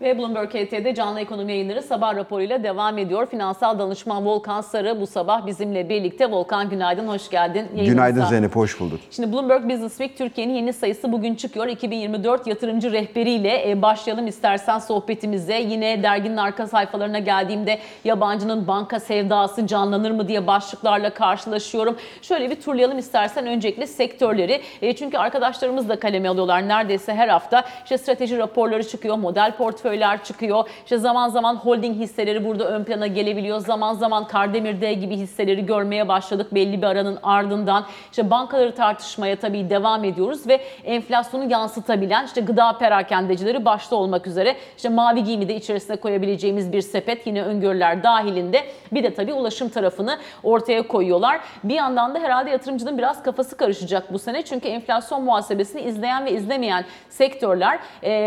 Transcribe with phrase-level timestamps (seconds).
[0.00, 3.26] Ve Bloomberg HT'de canlı ekonomi yayınları sabah raporuyla devam ediyor.
[3.26, 6.30] Finansal danışman Volkan Sarı bu sabah bizimle birlikte.
[6.30, 7.58] Volkan günaydın, hoş geldin.
[7.74, 7.92] Yayınımıza.
[7.92, 9.00] Günaydın Zeynep, hoş bulduk.
[9.10, 11.66] Şimdi Bloomberg Business Week Türkiye'nin yeni sayısı bugün çıkıyor.
[11.66, 15.54] 2024 yatırımcı rehberiyle e, başlayalım istersen sohbetimize.
[15.54, 21.96] Yine derginin arka sayfalarına geldiğimde yabancının banka sevdası canlanır mı diye başlıklarla karşılaşıyorum.
[22.22, 24.60] Şöyle bir turlayalım istersen öncelikle sektörleri.
[24.82, 27.64] E, Çünkü arkadaşlarımız da kaleme alıyorlar neredeyse her hafta.
[27.84, 29.56] İşte strateji raporları çıkıyor, model
[29.90, 30.68] portföyler çıkıyor.
[30.84, 33.58] İşte zaman zaman holding hisseleri burada ön plana gelebiliyor.
[33.58, 37.86] Zaman zaman Kardemir gibi hisseleri görmeye başladık belli bir aranın ardından.
[38.10, 44.56] İşte bankaları tartışmaya tabii devam ediyoruz ve enflasyonu yansıtabilen işte gıda perakendecileri başta olmak üzere
[44.76, 49.68] işte mavi giyimi de içerisine koyabileceğimiz bir sepet yine öngörüler dahilinde bir de tabii ulaşım
[49.68, 51.40] tarafını ortaya koyuyorlar.
[51.64, 56.32] Bir yandan da herhalde yatırımcının biraz kafası karışacak bu sene çünkü enflasyon muhasebesini izleyen ve
[56.32, 57.80] izlemeyen sektörler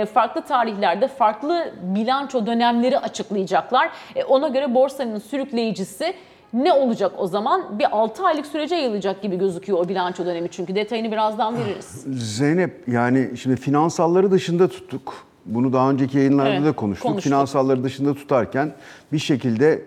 [0.06, 3.92] farklı tarihlerde farklı bilanço dönemleri açıklayacaklar.
[4.16, 6.14] E, ona göre borsanın sürükleyicisi
[6.54, 7.80] ne olacak o zaman?
[7.80, 12.06] Bir 6 aylık sürece yayılacak gibi gözüküyor o bilanço dönemi çünkü detayını birazdan veririz.
[12.38, 15.14] Zeynep yani şimdi finansalları dışında tuttuk.
[15.46, 17.08] Bunu daha önceki yayınlarda Evet, da konuştuk.
[17.08, 17.24] konuştuk.
[17.24, 18.72] Finansalları dışında tutarken
[19.12, 19.86] bir şekilde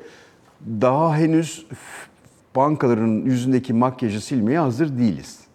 [0.80, 1.66] daha henüz
[2.56, 5.45] bankaların yüzündeki makyajı silmeye hazır değiliz.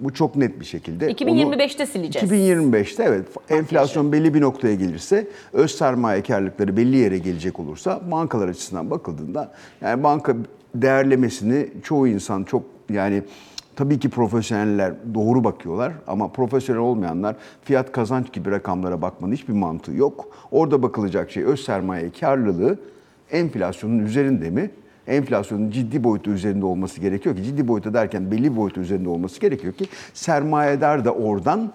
[0.00, 1.12] Bu çok net bir şekilde.
[1.12, 2.32] 2025'te sileceğiz.
[2.32, 8.90] 2025'te evet enflasyon belli bir noktaya gelirse, öz sermayekarlıkları belli yere gelecek olursa bankalar açısından
[8.90, 10.36] bakıldığında yani banka
[10.74, 13.22] değerlemesini çoğu insan çok yani
[13.76, 19.92] tabii ki profesyoneller doğru bakıyorlar ama profesyonel olmayanlar fiyat kazanç gibi rakamlara bakmanın hiçbir mantığı
[19.92, 20.28] yok.
[20.50, 22.78] Orada bakılacak şey öz sermaye karlılığı
[23.30, 24.70] enflasyonun üzerinde mi?
[25.06, 29.72] Enflasyonun ciddi boyutu üzerinde olması gerekiyor ki ciddi boyutu derken belli boyutu üzerinde olması gerekiyor
[29.72, 31.72] ki sermayedar da oradan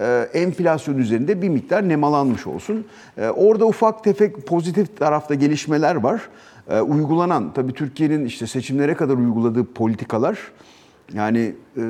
[0.00, 2.84] e, enflasyon üzerinde bir miktar nemalanmış olsun.
[3.18, 6.28] E, orada ufak tefek pozitif tarafta gelişmeler var.
[6.70, 10.38] E, uygulanan tabii Türkiye'nin işte seçimlere kadar uyguladığı politikalar
[11.12, 11.82] yani e,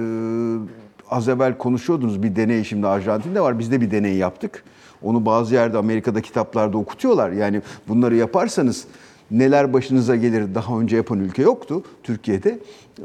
[1.10, 3.58] az evvel konuşuyordunuz bir deney şimdi Arjantin'de var.
[3.58, 4.64] Biz de bir deney yaptık.
[5.02, 7.30] Onu bazı yerde Amerika'da kitaplarda okutuyorlar.
[7.30, 8.86] Yani bunları yaparsanız
[9.30, 12.58] neler başınıza gelir daha önce yapan ülke yoktu Türkiye'de.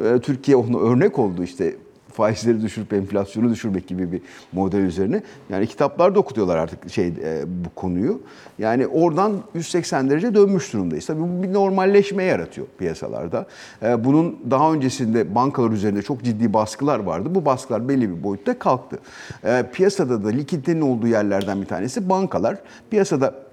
[0.04, 1.76] Ee, Türkiye onu örnek oldu işte
[2.16, 4.22] faizleri düşürüp enflasyonu düşürmek gibi bir
[4.52, 5.24] model üzerine.
[5.50, 8.22] Yani kitaplarda okutuyorlar artık şey e, bu konuyu.
[8.60, 11.06] Yani oradan 180 derece dönmüş durumdayız.
[11.06, 13.46] Tabii bu bir normalleşme yaratıyor piyasalarda.
[13.84, 17.30] E, bunun daha öncesinde bankalar üzerinde çok ciddi baskılar vardı.
[17.36, 19.00] Bu baskılar belli bir boyutta kalktı.
[19.44, 22.58] E, piyasada da likiditenin olduğu yerlerden bir tanesi bankalar.
[22.90, 23.45] Piyasada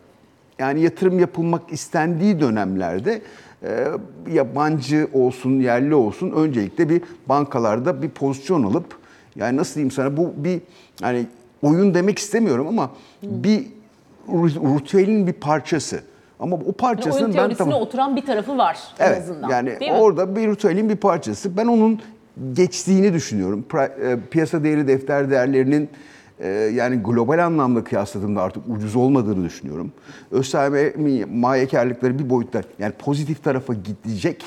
[0.58, 3.22] yani yatırım yapılmak istendiği dönemlerde
[3.62, 3.86] e,
[4.32, 8.96] yabancı olsun, yerli olsun öncelikle bir bankalarda bir pozisyon alıp
[9.36, 10.60] yani nasıl diyeyim sana bu bir
[11.02, 11.26] yani
[11.62, 12.90] oyun demek istemiyorum ama
[13.22, 13.66] bir
[14.28, 16.00] ritüelin bir parçası.
[16.40, 17.74] Ama o parçasının oyun ben tamam.
[17.80, 19.48] oturan bir tarafı var en Evet, azından.
[19.48, 19.98] yani değil mi?
[19.98, 21.56] orada bir ritüelin bir parçası.
[21.56, 22.00] Ben onun
[22.52, 23.64] geçtiğini düşünüyorum.
[23.78, 25.88] E, Piyasa değeri defter değerlerinin
[26.72, 29.92] yani global anlamda kıyasladığımda artık ucuz olmadığını düşünüyorum.
[30.30, 34.44] Öz sermayekarlıkları bir boyutta yani pozitif tarafa gidecek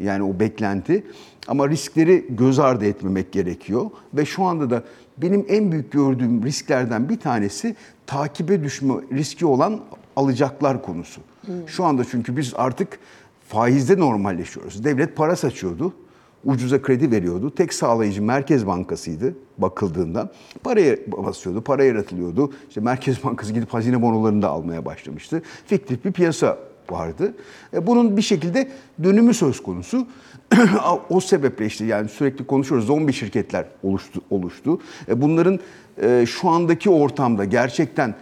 [0.00, 1.04] yani o beklenti
[1.48, 4.82] ama riskleri göz ardı etmemek gerekiyor ve şu anda da
[5.18, 7.76] benim en büyük gördüğüm risklerden bir tanesi
[8.06, 9.80] takibe düşme riski olan
[10.16, 11.20] alacaklar konusu.
[11.66, 12.98] Şu anda çünkü biz artık
[13.48, 14.84] faizde normalleşiyoruz.
[14.84, 15.92] Devlet para saçıyordu.
[16.44, 17.50] Ucuza kredi veriyordu.
[17.54, 20.32] Tek sağlayıcı Merkez Bankası'ydı bakıldığında.
[20.64, 22.52] Paraya basıyordu, para yaratılıyordu.
[22.68, 25.42] İşte Merkez Bankası gidip hazine bonolarını da almaya başlamıştı.
[25.66, 26.58] Fiktif bir piyasa
[26.90, 27.34] vardı.
[27.74, 28.68] E, Bunun bir şekilde
[29.04, 30.06] dönümü söz konusu.
[31.10, 32.86] o sebeple işte yani sürekli konuşuyoruz.
[32.86, 34.20] Zombi şirketler oluştu.
[34.30, 34.80] oluştu.
[35.08, 35.60] E, Bunların
[36.02, 38.14] e, şu andaki ortamda gerçekten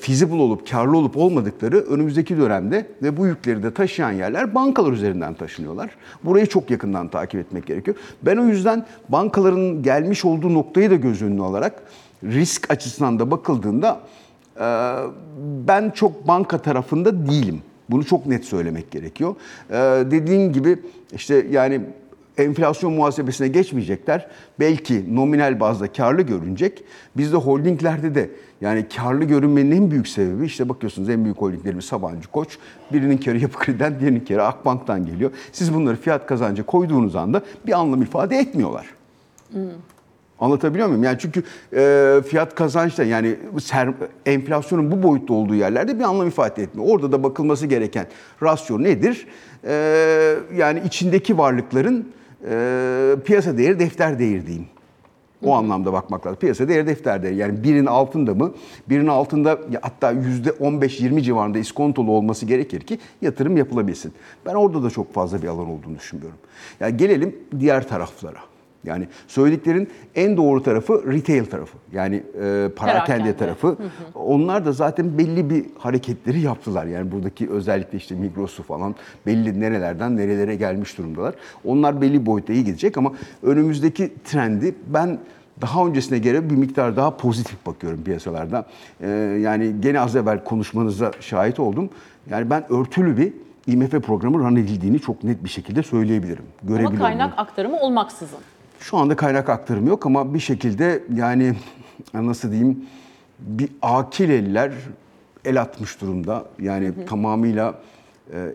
[0.00, 5.34] feasible olup karlı olup olmadıkları önümüzdeki dönemde ve bu yükleri de taşıyan yerler bankalar üzerinden
[5.34, 5.90] taşınıyorlar.
[6.24, 7.96] Burayı çok yakından takip etmek gerekiyor.
[8.22, 11.82] Ben o yüzden bankaların gelmiş olduğu noktayı da göz önüne alarak
[12.24, 14.00] risk açısından da bakıldığında
[14.60, 14.66] e,
[15.68, 17.62] ben çok banka tarafında değilim.
[17.90, 19.34] Bunu çok net söylemek gerekiyor.
[19.70, 19.74] E,
[20.10, 20.78] dediğin gibi
[21.12, 21.80] işte yani
[22.38, 24.26] enflasyon muhasebesine geçmeyecekler.
[24.60, 26.84] Belki nominal bazda karlı görünecek.
[27.16, 28.30] Bizde holdinglerde de
[28.60, 32.58] yani karlı görünmenin en büyük sebebi işte bakıyorsunuz en büyük holdinglerimiz Sabancı Koç.
[32.92, 35.30] Birinin karı Yapı Kredi'den, diğerinin karı Akbank'tan geliyor.
[35.52, 38.86] Siz bunları fiyat kazancı koyduğunuz anda bir anlam ifade etmiyorlar.
[40.40, 41.04] Anlatabiliyor muyum?
[41.04, 41.42] Yani çünkü
[41.72, 43.88] e, fiyat kazançta yani ser,
[44.26, 46.94] enflasyonun bu boyutta olduğu yerlerde bir anlam ifade etmiyor.
[46.94, 48.06] Orada da bakılması gereken
[48.42, 49.26] rasyo nedir?
[49.64, 49.74] E,
[50.56, 52.08] yani içindeki varlıkların
[52.50, 54.66] e, piyasa değeri defter değeri diyeyim.
[55.44, 56.38] O anlamda bakmak lazım.
[56.38, 57.36] Piyasa değeri defter değeri.
[57.36, 58.52] Yani birin altında mı?
[58.88, 64.12] Birin altında ya hatta %15-20 civarında iskontolu olması gerekir ki yatırım yapılabilsin.
[64.46, 66.38] Ben orada da çok fazla bir alan olduğunu düşünmüyorum.
[66.80, 68.49] Yani gelelim diğer taraflara.
[68.84, 71.78] Yani söylediklerin en doğru tarafı retail tarafı.
[71.92, 73.76] Yani e, parakende tarafı.
[74.14, 76.86] Onlar da zaten belli bir hareketleri yaptılar.
[76.86, 78.94] Yani buradaki özellikle işte Migros'u falan
[79.26, 81.34] belli nerelerden nerelere gelmiş durumdalar.
[81.64, 83.12] Onlar belli boyutta iyi gidecek ama
[83.42, 85.18] önümüzdeki trendi ben
[85.60, 88.66] daha öncesine göre bir miktar daha pozitif bakıyorum piyasalarda.
[89.00, 89.08] Ee,
[89.42, 91.90] yani gene az evvel konuşmanıza şahit oldum.
[92.30, 93.32] Yani ben örtülü bir
[93.66, 96.44] IMF programı run edildiğini çok net bir şekilde söyleyebilirim.
[96.62, 96.98] Ama Görebiliyorum.
[96.98, 98.38] kaynak aktarımı olmaksızın.
[98.80, 101.54] Şu anda kaynak aktarımı yok ama bir şekilde yani
[102.14, 102.84] nasıl diyeyim
[103.38, 104.72] bir akil eller
[105.44, 106.44] el atmış durumda.
[106.58, 107.74] Yani tamamıyla
[108.32, 108.54] e,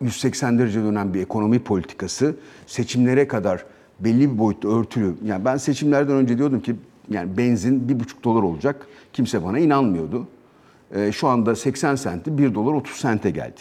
[0.00, 2.36] 180 derece dönen bir ekonomi politikası
[2.66, 3.64] seçimlere kadar
[4.00, 5.14] belli bir boyutta örtülü.
[5.24, 6.76] Yani ben seçimlerden önce diyordum ki
[7.08, 8.86] yani benzin bir buçuk dolar olacak.
[9.12, 10.28] Kimse bana inanmıyordu.
[10.94, 13.60] E, şu anda 80 senti 1 dolar 30 sente geldi.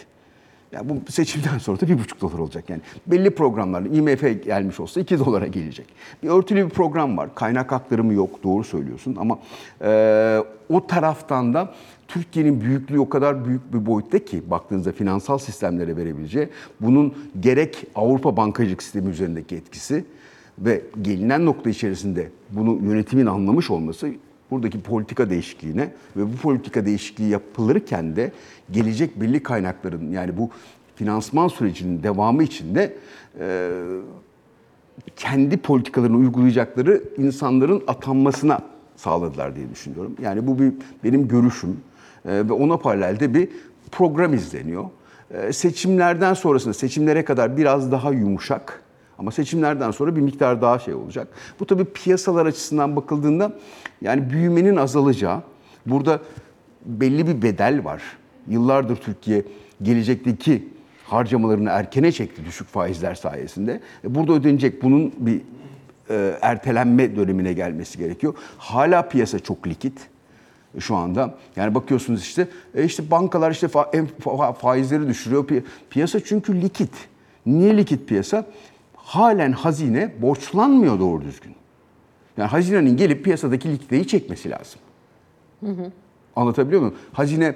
[0.72, 2.82] Yani bu seçimden sonra da bir buçuk dolar olacak yani.
[3.08, 5.86] Belli programlarla IMF gelmiş olsa 2 dolara gelecek.
[6.24, 7.36] Bir örtülü bir program var.
[7.36, 9.40] Kaynak aktarımı yok doğru söylüyorsun ama
[9.82, 11.74] e, o taraftan da
[12.08, 16.50] Türkiye'nin büyüklüğü o kadar büyük bir boyutta ki baktığınızda finansal sistemlere verebileceği
[16.82, 20.06] bunun gerek Avrupa bankacılık sistemi üzerindeki etkisi
[20.60, 24.10] ve gelinen nokta içerisinde bunu yönetimin anlamış olması
[24.52, 28.32] buradaki politika değişikliğine ve bu politika değişikliği yapılırken de
[28.72, 30.50] gelecek belli kaynakların yani bu
[30.96, 32.96] finansman sürecinin devamı içinde
[33.40, 33.72] e,
[35.16, 38.60] kendi politikalarını uygulayacakları insanların atanmasına
[38.96, 40.16] sağladılar diye düşünüyorum.
[40.22, 40.74] Yani bu bir
[41.04, 41.78] benim görüşüm
[42.26, 43.50] E, ve ona paralelde bir
[43.92, 44.86] program izleniyor.
[45.32, 48.82] E, seçimlerden sonrasında seçimlere kadar biraz daha yumuşak
[49.20, 51.28] ama seçimlerden sonra bir miktar daha şey olacak.
[51.60, 53.52] Bu tabii piyasalar açısından bakıldığında
[54.02, 55.42] yani büyümenin azalacağı,
[55.86, 56.20] burada
[56.86, 58.02] belli bir bedel var.
[58.48, 59.44] Yıllardır Türkiye
[59.82, 60.68] gelecekteki
[61.04, 63.82] harcamalarını erkene çekti düşük faizler sayesinde.
[64.04, 65.42] E, Burada ödenecek bunun bir
[66.10, 68.34] e, ertelenme dönemine gelmesi gerekiyor.
[68.58, 70.00] Hala piyasa çok likit
[70.80, 71.36] şu anda.
[71.56, 75.48] Yani bakıyorsunuz işte e, işte bankalar işte fa- fa- faizleri düşürüyor.
[75.48, 76.92] Pi- Piyasa çünkü likit.
[77.46, 78.46] Niye likit piyasa?
[79.10, 81.56] Halen hazine borçlanmıyor doğru düzgün.
[82.38, 84.80] Yani hazinenin gelip piyasadaki likiditeyi çekmesi lazım.
[86.36, 86.96] Anlatabiliyor muyum?
[87.14, 87.56] Hazine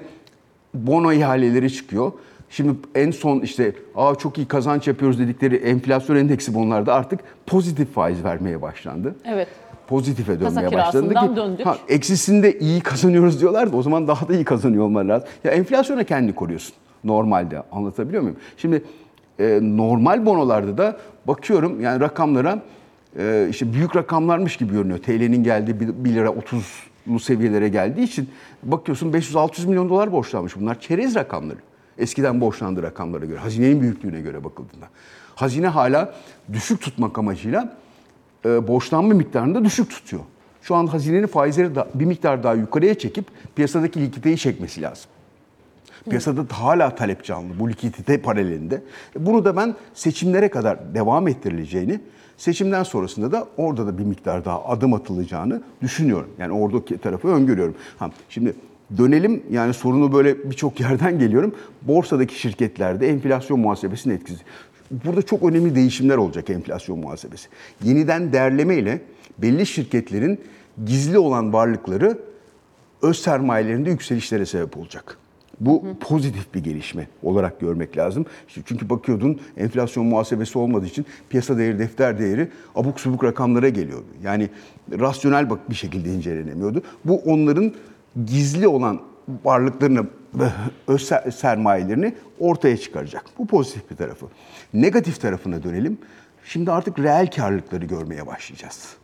[0.74, 2.12] bono ihaleleri çıkıyor.
[2.50, 7.94] Şimdi en son işte Aa, çok iyi kazanç yapıyoruz dedikleri enflasyon endeksi bonlarda artık pozitif
[7.94, 9.14] faiz vermeye başlandı.
[9.24, 9.48] Evet.
[9.86, 11.66] Pozitife dönmeye kirasından ki döndük.
[11.66, 15.28] ha, eksisinde iyi kazanıyoruz diyorlar da o zaman daha da iyi kazanıyor olmaları lazım.
[15.44, 16.74] Ya enflasyona kendini koruyorsun
[17.04, 18.36] normalde anlatabiliyor muyum?
[18.56, 18.84] Şimdi
[19.38, 20.96] e, normal bonolarda da
[21.26, 22.62] bakıyorum yani rakamlara
[23.18, 24.98] e, işte büyük rakamlarmış gibi görünüyor.
[24.98, 28.30] TL'nin geldiği 1 lira 30'lu seviyelere geldiği için
[28.62, 30.56] bakıyorsun 500-600 milyon dolar borçlanmış.
[30.56, 31.58] Bunlar çerez rakamları.
[31.98, 34.88] Eskiden borçlandığı rakamlara göre, hazinenin büyüklüğüne göre bakıldığında.
[35.34, 36.14] Hazine hala
[36.52, 37.76] düşük tutmak amacıyla
[38.44, 40.22] e, borçlanma miktarını da düşük tutuyor.
[40.62, 43.24] Şu an hazinenin faizleri da bir miktar daha yukarıya çekip
[43.56, 45.10] piyasadaki likiditeyi çekmesi lazım.
[46.10, 48.82] Piyasada da hala talep canlı bu likidite paralelinde.
[49.16, 52.00] E, Bunu da ben seçimlere kadar devam ettirileceğini,
[52.36, 56.30] seçimden sonrasında da orada da bir miktar daha adım atılacağını düşünüyorum.
[56.38, 57.74] Yani oradaki tarafı öngörüyorum.
[57.98, 58.54] Ha, şimdi
[58.98, 61.54] dönelim yani sorunu böyle birçok yerden geliyorum.
[61.82, 64.40] Borsadaki şirketlerde enflasyon muhasebesinin etkisi.
[64.90, 67.48] Burada çok önemli değişimler olacak enflasyon muhasebesi.
[67.84, 69.00] Yeniden değerleme ile
[69.38, 70.40] belli şirketlerin
[70.86, 72.18] gizli olan varlıkları
[73.02, 75.18] öz sermayelerinde yükselişlere sebep olacak.
[75.60, 78.26] Bu pozitif bir gelişme olarak görmek lazım.
[78.48, 84.06] İşte çünkü bakıyordun enflasyon muhasebesi olmadığı için piyasa değeri, defter değeri abuk subuk rakamlara geliyordu.
[84.22, 84.48] Yani
[84.92, 86.82] rasyonel bak bir şekilde incelenemiyordu.
[87.04, 87.72] Bu onların
[88.26, 89.00] gizli olan
[89.44, 90.48] varlıklarını ve
[90.88, 93.24] öz ser- sermayelerini ortaya çıkaracak.
[93.38, 94.26] Bu pozitif bir tarafı.
[94.74, 95.98] Negatif tarafına dönelim.
[96.44, 98.96] Şimdi artık reel karlılıkları görmeye başlayacağız.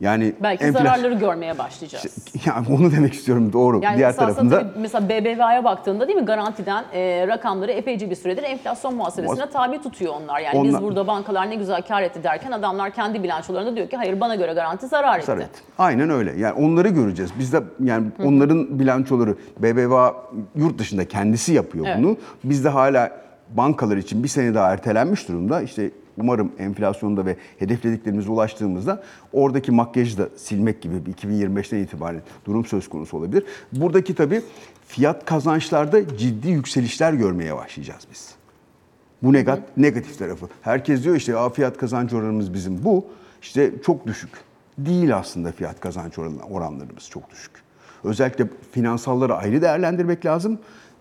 [0.00, 2.26] Yani Belki enflasyon- zararları görmeye başlayacağız.
[2.46, 3.80] yani onu demek istiyorum doğru.
[3.82, 8.42] Yani Diğer tarafında tabii mesela BBVA'ya baktığında değil mi garantiden e, rakamları epeyce bir süredir
[8.42, 10.40] enflasyon muhasebesine tabi tutuyor onlar.
[10.40, 13.96] Yani biz Onlar- burada bankalar ne güzel kar etti derken adamlar kendi bilançolarında diyor ki
[13.96, 15.32] hayır bana göre garanti zarar etti.
[15.34, 15.50] Evet.
[15.78, 16.32] Aynen öyle.
[16.38, 17.30] Yani onları göreceğiz.
[17.38, 20.14] Biz de yani onların bilançoları BBVA
[20.54, 21.96] yurt dışında kendisi yapıyor Evet.
[21.98, 22.16] bunu.
[22.44, 23.10] Biz de hala
[23.50, 25.62] bankalar için bir sene daha ertelenmiş durumda.
[25.62, 32.64] İşte umarım enflasyonda ve hedeflediklerimize ulaştığımızda oradaki makyajı da silmek gibi bir 2025'ten itibaren durum
[32.64, 33.44] söz konusu olabilir.
[33.72, 34.42] Buradaki tabii
[34.86, 38.34] fiyat kazançlarda ciddi yükselişler görmeye başlayacağız biz.
[39.22, 40.48] Bu negat, negatif tarafı.
[40.62, 43.06] Herkes diyor işte "Aa, fiyat kazancı oranımız bizim bu.
[43.42, 44.30] işte çok düşük.
[44.78, 47.50] değil aslında fiyat kazanç oran- oranlarımız çok düşük.
[48.04, 50.58] Özellikle finansalları ayrı değerlendirmek lazım.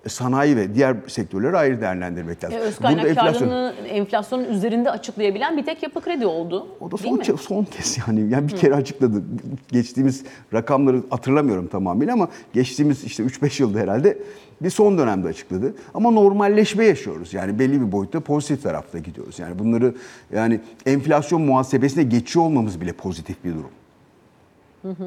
[0.07, 2.57] Sanayi ve diğer sektörleri ayrı değerlendirmek lazım.
[2.57, 6.67] E, öz Burada kaynak enflasyon- enflasyonun üzerinde açıklayabilen bir tek yapı kredi oldu.
[6.79, 8.31] O da son, ke- son kez yani.
[8.31, 9.24] Yani bir kere açıkladı.
[9.71, 14.17] Geçtiğimiz rakamları hatırlamıyorum tamamıyla ama geçtiğimiz işte 3-5 yılda herhalde
[14.62, 15.75] bir son dönemde açıkladı.
[15.93, 17.33] Ama normalleşme yaşıyoruz.
[17.33, 19.39] Yani belli bir boyutta pozitif tarafta gidiyoruz.
[19.39, 19.95] Yani bunları
[20.33, 23.69] yani enflasyon muhasebesine geçiyor olmamız bile pozitif bir durum.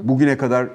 [0.02, 0.68] Bugüne kadar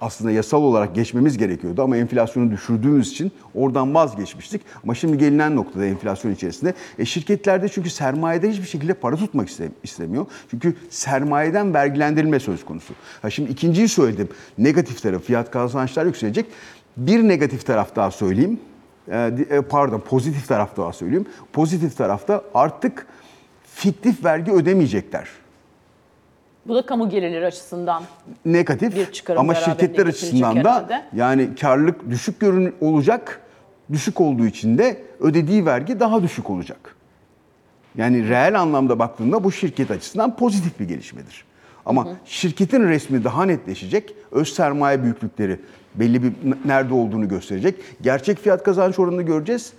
[0.00, 4.62] aslında yasal olarak geçmemiz gerekiyordu ama enflasyonu düşürdüğümüz için oradan vazgeçmiştik.
[4.84, 9.70] Ama şimdi gelinen noktada enflasyon içerisinde e, şirketlerde çünkü sermayede hiçbir şekilde para tutmak iste-
[9.82, 10.26] istemiyor.
[10.50, 12.94] Çünkü sermayeden vergilendirilme söz konusu.
[13.22, 14.28] Ha şimdi ikinciyi söyledim.
[14.58, 16.46] Negatif tarafı fiyat kazançlar yükselecek.
[16.96, 18.60] Bir negatif taraf daha söyleyeyim.
[19.08, 21.26] E, e, pardon pozitif taraf daha söyleyeyim.
[21.52, 23.06] Pozitif tarafta artık
[23.74, 25.28] fiktif vergi ödemeyecekler
[26.68, 28.02] Bu da kamu gelirleri açısından.
[28.44, 31.02] negatif Bir çıkarım ama şirketler açısından da herhalde.
[31.14, 33.40] yani karlılık düşük görün olacak.
[33.92, 36.96] Düşük olduğu için de ödediği vergi daha düşük olacak.
[37.96, 41.44] Yani reel anlamda baktığında bu şirket açısından pozitif bir gelişmedir.
[41.86, 44.14] Ama şirketin resmi daha netleşecek.
[44.32, 45.60] Öz sermaye büyüklükleri
[45.94, 46.32] belli bir
[46.64, 47.74] nerede olduğunu gösterecek.
[48.02, 49.72] Gerçek fiyat kazanç oranını göreceğiz.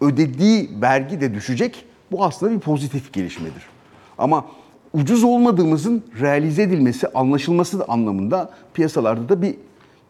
[0.00, 1.84] Ödediği vergi de düşecek.
[2.12, 3.62] Bu aslında bir pozitif gelişmedir.
[4.18, 4.44] Ama
[4.92, 9.54] ucuz olmadığımızın realize edilmesi, anlaşılması da anlamında piyasalarda da bir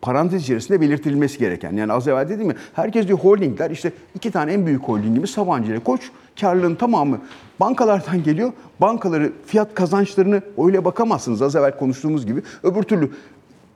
[0.02, 1.72] parantez içerisinde belirtilmesi gereken.
[1.72, 5.72] Yani az evvel dedim ya herkes diyor holdingler işte iki tane en büyük holdingimiz Sabancı
[5.72, 7.18] ile Koç karlılığın tamamı
[7.60, 8.52] bankalardan geliyor.
[8.80, 12.42] Bankaları fiyat kazançlarını öyle bakamazsınız az evvel konuştuğumuz gibi.
[12.62, 13.10] Öbür türlü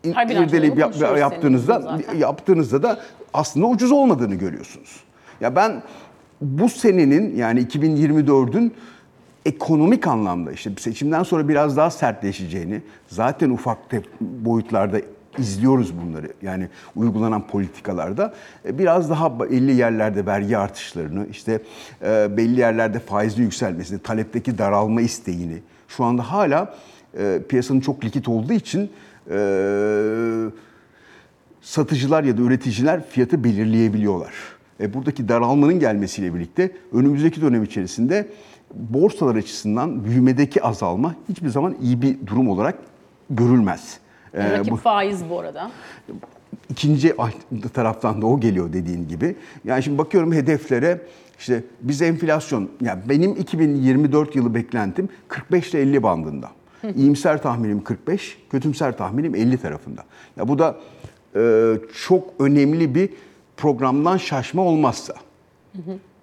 [0.05, 3.01] irdeleyip yap- yaptığınızda yaptığınızda da
[3.35, 5.01] aslında ucuz olmadığını görüyorsunuz.
[5.41, 5.83] Ya ben
[6.41, 8.73] bu senenin yani 2024'ün
[9.47, 15.01] ekonomik anlamda işte seçimden sonra biraz daha sertleşeceğini zaten ufak te- boyutlarda
[15.39, 16.33] izliyoruz bunları.
[16.43, 18.35] Yani uygulanan politikalarda
[18.65, 21.63] e, biraz daha belli yerlerde vergi artışlarını, işte
[22.05, 25.59] e, belli yerlerde faizli yükselmesini, talepteki daralma isteğini
[25.89, 26.75] şu anda hala
[27.19, 28.91] e, piyasanın çok likit olduğu için
[31.61, 34.33] satıcılar ya da üreticiler fiyatı belirleyebiliyorlar.
[34.81, 38.29] E, buradaki daralmanın gelmesiyle birlikte önümüzdeki dönem içerisinde
[38.75, 42.79] borsalar açısından büyümedeki azalma hiçbir zaman iyi bir durum olarak
[43.31, 43.99] görülmez.
[44.35, 45.71] E, Rakip bu- faiz bu arada.
[46.71, 47.15] İkinci
[47.75, 49.37] taraftan da o geliyor dediğin gibi.
[49.65, 51.01] Yani şimdi bakıyorum hedeflere
[51.39, 56.49] işte biz enflasyon, yani benim 2024 yılı beklentim 45 ile 50 bandında.
[56.97, 60.05] İyimser tahminim 45, kötümser tahminim 50 tarafında.
[60.37, 60.77] Ya bu da
[61.37, 61.73] e,
[62.07, 63.11] çok önemli bir
[63.57, 65.15] programdan şaşma olmazsa.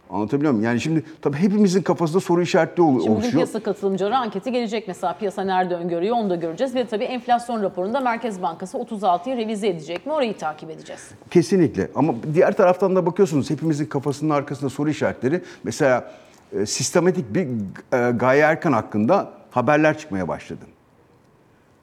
[0.09, 0.65] Anlatabiliyor muyum?
[0.65, 3.33] Yani şimdi tabii hepimizin kafasında soru işaretleri ol- Şimdi bugün oluşuyor.
[3.33, 7.99] piyasa katılımcıları anketi gelecek mesela piyasa nerede öngörüyor onu da göreceğiz ve tabii enflasyon raporunda
[7.99, 11.09] Merkez Bankası 36'yı revize edecek mi orayı takip edeceğiz.
[11.31, 15.41] Kesinlikle ama diğer taraftan da bakıyorsunuz hepimizin kafasının arkasında soru işaretleri.
[15.63, 16.11] Mesela
[16.53, 17.47] e, sistematik bir
[17.93, 20.65] e, Gaye Erkan hakkında haberler çıkmaya başladı.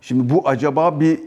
[0.01, 1.21] Şimdi bu acaba bir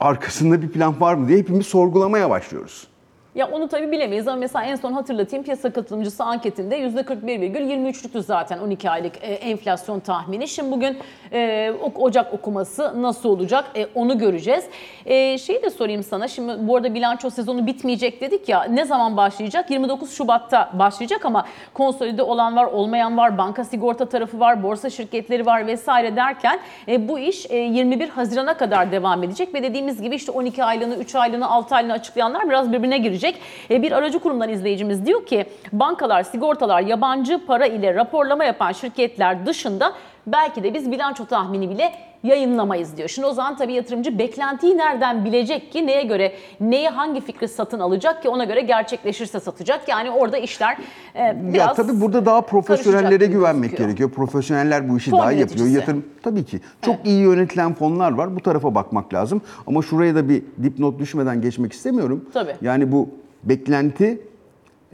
[0.00, 2.86] arkasında bir plan var mı diye hepimiz sorgulamaya başlıyoruz.
[3.34, 8.90] Ya onu tabii bilemeyiz ama mesela en son hatırlatayım piyasa katılımcısı anketinde %41,23'lüktü zaten 12
[8.90, 10.48] aylık e, enflasyon tahmini.
[10.48, 10.98] Şimdi bugün
[11.32, 14.64] e, Ocak okuması nasıl olacak e, onu göreceğiz.
[15.06, 19.16] E, şeyi de sorayım sana şimdi bu arada bilanço sezonu bitmeyecek dedik ya ne zaman
[19.16, 19.70] başlayacak?
[19.70, 25.46] 29 Şubat'ta başlayacak ama konsolide olan var olmayan var banka sigorta tarafı var borsa şirketleri
[25.46, 30.14] var vesaire derken e, bu iş e, 21 Haziran'a kadar devam edecek ve dediğimiz gibi
[30.14, 33.23] işte 12 aylığını 3 aylığını 6 aylığını açıklayanlar biraz birbirine girecek.
[33.70, 39.46] E, bir aracı kurumdan izleyicimiz diyor ki bankalar, sigortalar, yabancı para ile raporlama yapan şirketler
[39.46, 39.92] dışında
[40.26, 41.92] belki de biz bilanço tahmini bile
[42.24, 43.08] yayınlamayız diyor.
[43.08, 47.80] Şimdi o zaman tabii yatırımcı beklentiyi nereden bilecek ki neye göre neyi hangi fikri satın
[47.80, 49.88] alacak ki ona göre gerçekleşirse satacak.
[49.88, 50.78] Yani orada işler
[51.16, 53.88] e, biraz ya tabii burada daha profesyonellere güvenmek gözüküyor.
[53.88, 54.10] gerekiyor.
[54.10, 55.58] Profesyoneller bu işi Fon daha iyi yapıyor.
[55.58, 55.80] yöneticisi.
[55.80, 56.60] Yatırım tabii ki.
[56.82, 58.36] Çok iyi yönetilen fonlar var.
[58.36, 59.42] Bu tarafa bakmak lazım.
[59.66, 62.24] Ama şuraya da bir dipnot düşmeden geçmek istemiyorum.
[62.34, 62.56] Tabii.
[62.62, 63.08] Yani bu
[63.44, 64.20] beklenti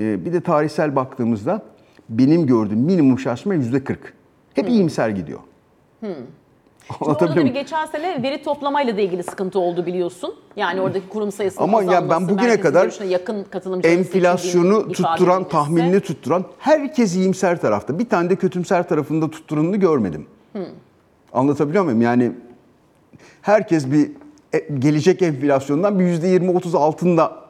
[0.01, 1.63] e, bir de tarihsel baktığımızda
[2.09, 4.15] benim gördüğüm minimum şaşma yüzde 40.
[4.55, 5.41] Hep iyimser gidiyor.
[6.99, 7.55] Şimdi orada muyum?
[7.55, 10.35] geçen sene veri toplamayla da ilgili sıkıntı oldu biliyorsun.
[10.57, 16.45] Yani oradaki kurum sayısının Ama ya ben bugüne kadar yakın katılımcıların Enflasyonu tutturan, tahminini tutturan
[16.59, 17.99] herkes iyimser tarafta.
[17.99, 20.27] Bir tane de kötümser tarafında tutturanını görmedim.
[21.33, 22.03] Anlatabiliyor muyum?
[22.03, 22.33] Yani
[23.43, 24.11] herkes bir
[24.53, 27.50] e, gelecek enflasyondan bir yüzde 20-30 altında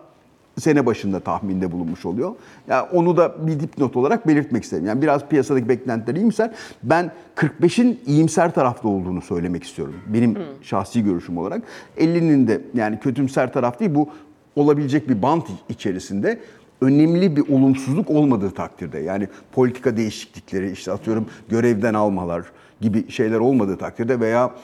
[0.58, 2.34] sene başında tahminde bulunmuş oluyor.
[2.68, 4.86] Yani onu da bir dipnot olarak belirtmek isterim.
[4.86, 6.50] Yani biraz piyasadaki beklentiler iyimser.
[6.82, 9.94] Ben 45'in iyimser tarafta olduğunu söylemek istiyorum.
[10.06, 11.62] Benim şahsi görüşüm olarak.
[11.98, 14.08] 50'nin de yani kötümser taraf değil bu
[14.56, 16.40] olabilecek bir bant içerisinde
[16.80, 22.44] önemli bir olumsuzluk olmadığı takdirde yani politika değişiklikleri işte atıyorum görevden almalar
[22.80, 24.54] gibi şeyler olmadığı takdirde veya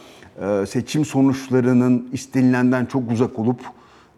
[0.43, 3.61] e, seçim sonuçlarının istenilenden çok uzak olup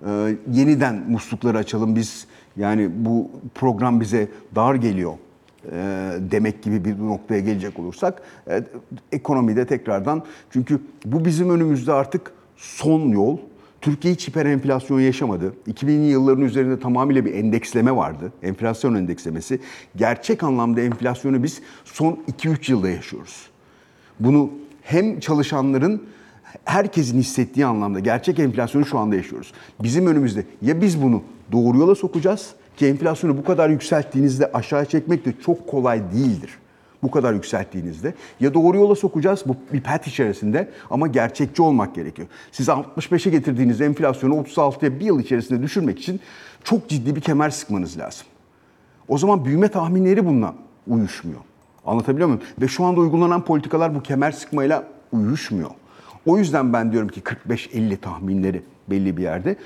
[0.06, 2.26] e, yeniden muslukları açalım biz
[2.56, 5.12] yani bu program bize dar geliyor
[5.72, 8.64] e, demek gibi bir noktaya gelecek olursak e,
[9.12, 13.38] ekonomide tekrardan çünkü bu bizim önümüzde artık son yol.
[13.80, 15.54] Türkiye hiç hiper enflasyon yaşamadı.
[15.68, 18.32] 2000'li yılların üzerinde tamamıyla bir endeksleme vardı.
[18.42, 19.60] Enflasyon endekslemesi.
[19.96, 23.46] Gerçek anlamda enflasyonu biz son 2-3 yılda yaşıyoruz.
[24.20, 24.50] Bunu
[24.82, 26.02] hem çalışanların
[26.64, 29.52] herkesin hissettiği anlamda gerçek enflasyonu şu anda yaşıyoruz.
[29.82, 35.24] Bizim önümüzde ya biz bunu doğru yola sokacağız ki enflasyonu bu kadar yükselttiğinizde aşağı çekmek
[35.24, 36.50] de çok kolay değildir.
[37.02, 42.28] Bu kadar yükselttiğinizde ya doğru yola sokacağız bu bir pet içerisinde ama gerçekçi olmak gerekiyor.
[42.52, 46.20] Siz 65'e getirdiğiniz enflasyonu 36'ya bir yıl içerisinde düşürmek için
[46.64, 48.26] çok ciddi bir kemer sıkmanız lazım.
[49.08, 50.54] O zaman büyüme tahminleri bununla
[50.86, 51.40] uyuşmuyor.
[51.86, 52.42] Anlatabiliyor muyum?
[52.60, 55.70] Ve şu anda uygulanan politikalar bu kemer sıkmayla uyuşmuyor.
[56.26, 59.56] O yüzden ben diyorum ki 45-50 tahminleri belli bir yerde.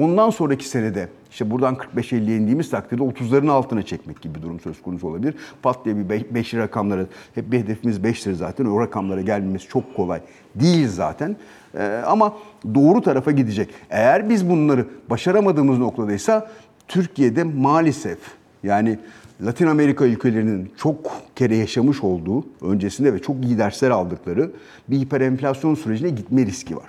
[0.00, 4.82] Ondan sonraki senede işte buradan 45-50'ye indiğimiz takdirde 30'ların altına çekmek gibi bir durum söz
[4.82, 5.34] konusu olabilir.
[5.62, 8.64] Pat diye bir 5 rakamlara, hep bir hedefimiz 5'tir zaten.
[8.64, 10.20] O rakamlara gelmemiz çok kolay
[10.54, 11.36] değil zaten.
[11.78, 12.32] Ee, ama
[12.74, 13.70] doğru tarafa gidecek.
[13.90, 16.50] Eğer biz bunları başaramadığımız noktadaysa
[16.88, 18.18] Türkiye'de maalesef
[18.62, 18.98] yani
[19.44, 20.96] Latin Amerika ülkelerinin çok
[21.36, 24.50] kere yaşamış olduğu öncesinde ve çok iyi dersler aldıkları
[24.88, 26.86] bir hiperenflasyon sürecine gitme riski var.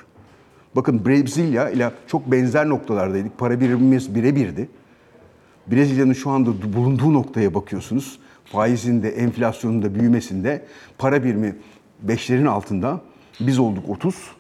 [0.75, 3.37] Bakın Brezilya ile çok benzer noktalardaydık.
[3.37, 4.69] Para birimimiz birebirdi.
[5.67, 8.19] Brezilya'nın şu anda bulunduğu noktaya bakıyorsunuz.
[8.45, 10.65] Faizin de enflasyonun da büyümesinde
[10.97, 11.55] para birimi
[12.07, 13.01] 5'lerin altında.
[13.39, 14.36] Biz olduk 30.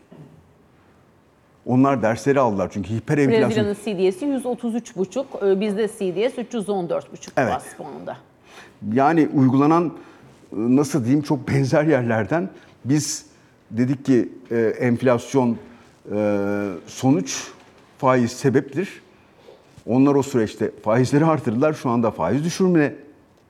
[1.67, 3.49] Onlar dersleri aldılar çünkü hiperenflasyon.
[3.49, 7.53] Brezilya'nın CDS'i 133,5, e, bizde CDS 314,5 Evet.
[7.53, 8.17] bas puanda.
[8.93, 9.91] Yani uygulanan e,
[10.51, 12.49] nasıl diyeyim çok benzer yerlerden
[12.85, 13.25] biz
[13.71, 15.57] dedik ki e, enflasyon
[16.15, 17.47] e, sonuç
[17.97, 19.01] faiz sebeptir.
[19.85, 21.73] Onlar o süreçte faizleri artırdılar.
[21.73, 22.93] Şu anda faiz düşürümüne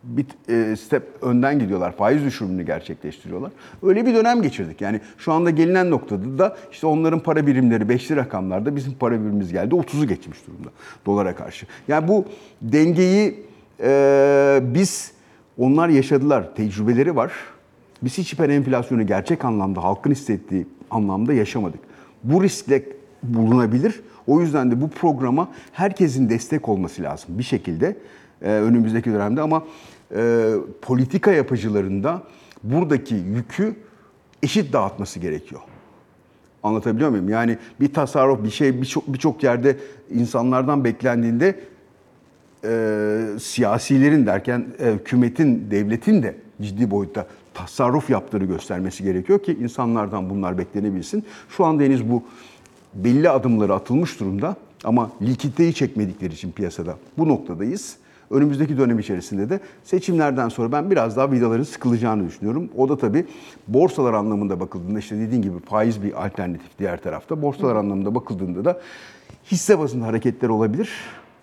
[0.07, 1.91] bir e, step önden gidiyorlar.
[1.91, 3.51] Faiz düşürümünü gerçekleştiriyorlar.
[3.83, 4.81] Öyle bir dönem geçirdik.
[4.81, 9.51] Yani şu anda gelinen noktada da işte onların para birimleri 5'li rakamlarda bizim para birimimiz
[9.51, 10.69] geldi 30'u geçmiş durumda
[11.05, 11.65] dolara karşı.
[11.87, 12.25] Yani bu
[12.61, 13.45] dengeyi
[13.83, 15.11] e, biz
[15.57, 16.55] onlar yaşadılar.
[16.55, 17.31] Tecrübeleri var.
[18.03, 21.79] Biz hiç hiper enflasyonu gerçek anlamda halkın hissettiği anlamda yaşamadık.
[22.23, 22.83] Bu riskle
[23.23, 24.01] bulunabilir.
[24.27, 27.95] O yüzden de bu programa herkesin destek olması lazım bir şekilde
[28.41, 29.63] e, önümüzdeki dönemde ama
[30.15, 32.23] e, politika yapıcılarında
[32.63, 33.75] buradaki yükü
[34.43, 35.61] eşit dağıtması gerekiyor.
[36.63, 37.29] Anlatabiliyor muyum?
[37.29, 39.77] Yani bir tasarruf, bir şey birçok birçok yerde
[40.09, 41.59] insanlardan beklendiğinde
[42.63, 50.29] e, siyasilerin derken e, hükümetin, devletin de ciddi boyutta tasarruf yaptığını göstermesi gerekiyor ki insanlardan
[50.29, 51.25] bunlar beklenebilsin.
[51.49, 52.23] Şu anda henüz bu
[52.93, 57.97] belli adımları atılmış durumda ama likiditeyi çekmedikleri için piyasada bu noktadayız.
[58.31, 62.69] Önümüzdeki dönem içerisinde de seçimlerden sonra ben biraz daha vidaların sıkılacağını düşünüyorum.
[62.77, 63.25] O da tabii
[63.67, 67.41] borsalar anlamında bakıldığında işte dediğin gibi faiz bir alternatif diğer tarafta.
[67.41, 68.81] Borsalar anlamında bakıldığında da
[69.51, 70.89] hisse bazında hareketler olabilir.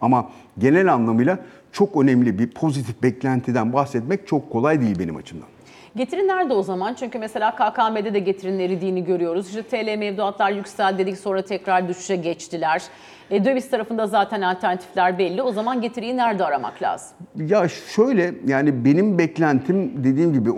[0.01, 1.39] Ama genel anlamıyla
[1.73, 5.49] çok önemli bir pozitif beklentiden bahsetmek çok kolay değil benim açımdan.
[5.97, 6.95] Getiri nerede o zaman?
[6.95, 9.49] Çünkü mesela KKM'de de getirinin eridiğini görüyoruz.
[9.49, 12.83] İşte TL mevduatlar yükseldi dedik sonra tekrar düşüşe geçtiler.
[13.31, 15.43] E, döviz tarafında zaten alternatifler belli.
[15.43, 17.17] O zaman getiriyi nerede aramak lazım?
[17.37, 20.51] Ya şöyle yani benim beklentim dediğim gibi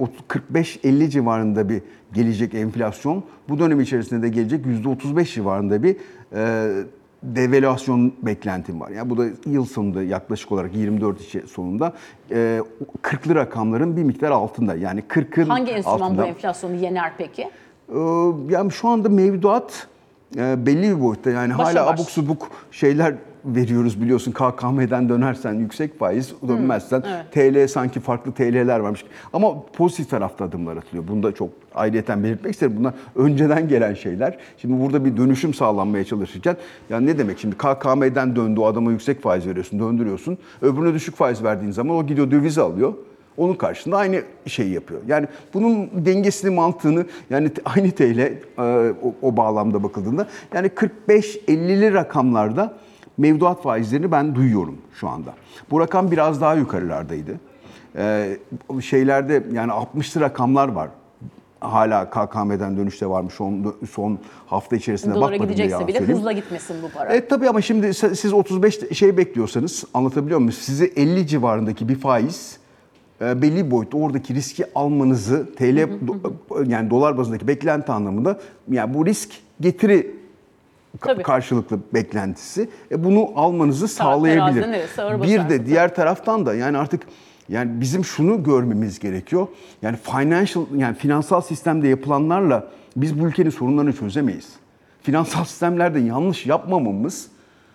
[0.53, 3.25] 45-50 civarında bir gelecek enflasyon.
[3.49, 5.97] Bu dönem içerisinde de gelecek %35 civarında bir
[6.35, 6.69] e,
[7.23, 8.91] devalüasyon beklentim var.
[8.91, 11.93] Yani bu da yıl sonunda yaklaşık olarak 24 içi sonunda
[12.31, 12.61] e,
[13.03, 14.75] 40'lı rakamların bir miktar altında.
[14.75, 16.23] Yani 40'ın Hangi enstrüman altında.
[16.23, 17.43] bu enflasyonu yener peki?
[17.43, 17.99] Ee,
[18.51, 19.87] Yani şu anda mevduat
[20.37, 22.01] e, belli bir boyutta yani Başa hala baş.
[22.01, 29.05] abuk subuk şeyler veriyoruz biliyorsun KKM'den dönersen yüksek faiz dönmezsen TL sanki farklı TL'ler varmış.
[29.33, 31.09] Ama pozitif tarafta adımlar atılıyor.
[31.09, 32.75] Bunu da çok ayrıyeten belirtmek isterim.
[32.79, 34.39] Bunlar önceden gelen şeyler.
[34.59, 36.57] Şimdi burada bir dönüşüm sağlanmaya çalışırken
[36.91, 40.39] yani ne demek şimdi KKM'den döndü o adama yüksek faiz veriyorsun döndürüyorsun.
[40.63, 42.93] Öbürüne düşük faiz verdiğin zaman o gidiyor dövizi alıyor.
[43.37, 45.01] Onun karşında aynı şeyi yapıyor.
[45.07, 48.33] Yani bunun dengesini, mantığını yani aynı TL e,
[49.03, 52.75] o, o bağlamda bakıldığında yani 45-50'li rakamlarda
[53.19, 55.35] mevduat faizlerini ben duyuyorum şu anda.
[55.71, 57.41] Bu rakam biraz daha yukarılardaydı.
[57.97, 58.39] Ee,
[58.83, 60.89] şeylerde yani 60'lı rakamlar var.
[61.61, 66.19] Hala KKM'den dönüşte varmış son, son hafta içerisinde Dolara bakmadım gidecekse bile söyleyeyim.
[66.19, 67.13] hızla gitmesin bu para.
[67.13, 70.53] Evet tabii ama şimdi siz 35 şey bekliyorsanız anlatabiliyor muyum?
[70.53, 72.66] Size 50 civarındaki bir faiz e,
[73.21, 79.07] belli bir boyutta oradaki riski almanızı TL do- yani dolar bazındaki beklenti anlamında yani bu
[79.07, 80.17] risk getiri
[81.01, 81.23] Tabii.
[81.23, 82.69] karşılıklı beklentisi.
[82.91, 84.63] E, bunu almanızı sağlayabilir.
[84.73, 87.03] neresi Bir de diğer taraftan da yani artık
[87.49, 89.47] yani bizim şunu görmemiz gerekiyor.
[89.83, 94.49] Yani financial yani finansal sistemde yapılanlarla biz bu ülkenin sorunlarını çözemeyiz.
[95.03, 97.29] Finansal sistemlerde yanlış yapmamamız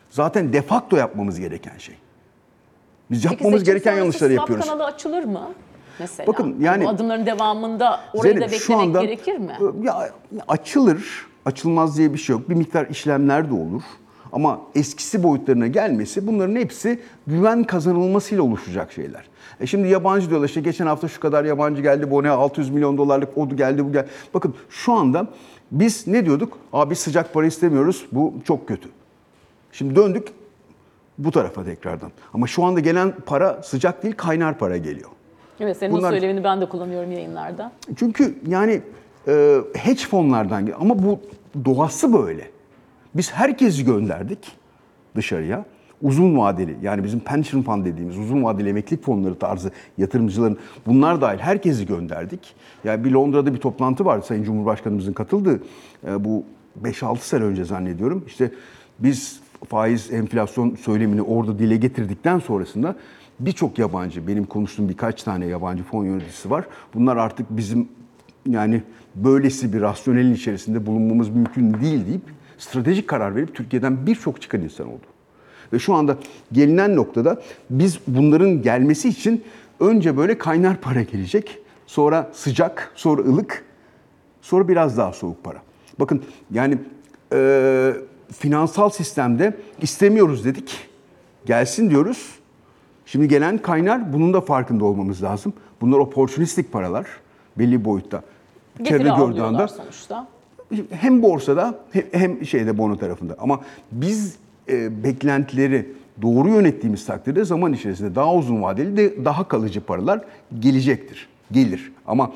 [0.10, 1.96] zaten de facto yapmamız gereken şey.
[3.12, 4.66] Biz yapmamız gereken yanlışları yapıyoruz.
[4.66, 5.42] kanalı açılır mı?
[6.00, 6.28] Mesela.
[6.28, 9.58] Bakın yani- Bu adımların devamında orayı Zeynep, da şu beklemek anda, gerekir mi?
[9.84, 10.10] e, Ya
[10.48, 12.50] açılır, açılmaz diye bir şey yok.
[12.50, 13.82] Bir miktar işlemler de olur.
[14.34, 19.24] Ama eskisi boyutlarına gelmesi bunların hepsi güven kazanılmasıyla oluşacak şeyler.
[19.60, 22.98] E şimdi yabancı diyorlar işte geçen hafta şu kadar yabancı geldi bu ne 600 milyon
[22.98, 24.08] dolarlık o geldi bu geldi.
[24.34, 25.28] Bakın şu anda
[25.72, 26.58] biz ne diyorduk?
[26.74, 28.90] Abi sıcak para istemiyoruz bu çok kötü.
[29.72, 30.28] Şimdi döndük
[31.24, 32.12] bu tarafa tekrardan.
[32.34, 35.10] Ama şu anda gelen para sıcak değil kaynar para geliyor.
[35.60, 37.72] Evet senin Bunlar- o söylemini ben de kullanıyorum yayınlarda.
[37.96, 38.82] Çünkü yani
[39.28, 41.20] e, hedge fonlardan ama bu
[41.66, 42.48] doğası böyle.
[43.16, 44.52] Biz herkesi gönderdik
[45.16, 45.66] dışarıya.
[46.02, 51.40] Uzun vadeli yani bizim pension fund dediğimiz uzun vadeli emeklilik fonları tarzı yatırımcıların bunlar dahil
[51.40, 52.56] herkesi gönderdik.
[52.84, 55.64] Yani bir Londra'da bir toplantı vardı Sayın Cumhurbaşkanımızın katıldığı
[56.08, 56.44] e, bu
[56.84, 58.24] 5-6 sene önce zannediyorum.
[58.28, 58.52] İşte
[59.00, 62.96] biz faiz enflasyon söylemini orada dile getirdikten sonrasında
[63.40, 66.66] birçok yabancı, benim konuştuğum birkaç tane yabancı fon yöneticisi var.
[66.94, 67.88] Bunlar artık bizim
[68.50, 68.84] yani
[69.16, 72.22] böylesi bir rasyonelin içerisinde bulunmamız mümkün değil deyip
[72.58, 75.06] stratejik karar verip Türkiye'den birçok çıkan insan oldu.
[75.74, 76.18] Ve şu anda
[76.52, 79.44] gelinen noktada biz bunların gelmesi için
[79.80, 83.66] önce böyle kaynar para gelecek, sonra sıcak, sonra ılık,
[84.42, 85.62] sonra biraz daha soğuk para.
[86.00, 86.78] Bakın yani
[87.34, 87.94] e,
[88.32, 90.78] finansal sistemde istemiyoruz dedik,
[91.46, 92.36] gelsin diyoruz.
[93.06, 95.54] Şimdi gelen kaynar bunun da farkında olmamız lazım.
[95.82, 97.06] Bunlar opportunistik paralar
[97.58, 98.22] belli boyutta.
[98.78, 100.28] Getiri gördüğü anda sonuçta.
[100.90, 103.36] hem borsada hem- hem şeyde bono tarafında.
[103.40, 103.60] Ama
[103.92, 104.36] biz
[104.70, 105.90] e, beklentileri
[106.22, 110.22] doğru yönettiğimiz takdirde zaman içerisinde daha uzun vadeli de daha kalıcı paralar
[110.60, 111.30] gelecektir.
[111.52, 111.92] Gelir.
[112.08, 112.32] Ama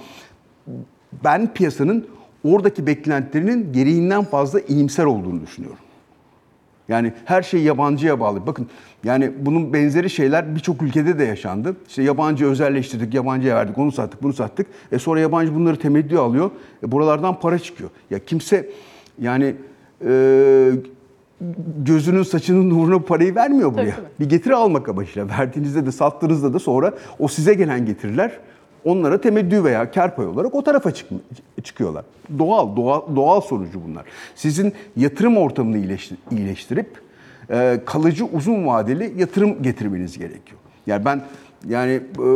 [1.23, 2.08] ben piyasanın
[2.43, 5.79] oradaki beklentilerinin gereğinden fazla iyimser olduğunu düşünüyorum.
[6.89, 8.48] Yani her şey yabancıya bağlı.
[8.48, 8.67] Bakın
[9.04, 11.76] yani bunun benzeri şeyler birçok ülkede de yaşandı.
[11.88, 14.67] İşte yabancı özelleştirdik, yabancıya verdik, onu sattık, bunu sattık.
[14.91, 16.52] E sonra yabancı bunları temettü alıyor.
[16.84, 17.89] E buralardan para çıkıyor.
[18.12, 18.69] Ya kimse
[19.21, 19.56] yani
[20.06, 20.71] e,
[21.78, 23.95] gözünün saçının nuruna parayı vermiyor buraya.
[23.95, 24.06] tabii.
[24.19, 25.30] Bir getiri almak amacıyla.
[25.30, 28.39] Verdiğinizde de sattığınızda da sonra o size gelen getiriler
[28.86, 31.08] onlara temettü veya kar payı olarak o tarafa çık-
[31.63, 32.06] çıkıyorlar.
[32.39, 34.06] Doğal, doğal, doğal sonucu bunlar.
[34.36, 36.88] Sizin yatırım ortamını iyileştir- iyileştirip
[37.50, 40.60] e, kalıcı uzun vadeli yatırım getirmeniz gerekiyor.
[40.88, 41.21] Yani ben
[41.69, 42.28] yani e,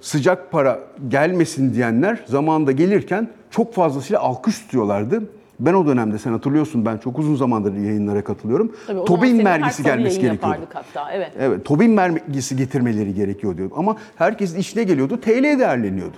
[0.00, 5.22] sıcak para gelmesin diyenler zamanında gelirken çok fazlasıyla alkış tutuyorlardı.
[5.60, 8.72] Ben o dönemde sen hatırlıyorsun ben çok uzun zamandır yayınlara katılıyorum.
[8.86, 10.60] Tabii Tobin vergisi gelmesi gerekiyordu.
[10.72, 11.32] hatta evet.
[11.38, 13.70] Evet, Tobin vergisi getirmeleri gerekiyor diyor.
[13.76, 16.16] Ama herkesin işine geliyordu, TL değerleniyordu.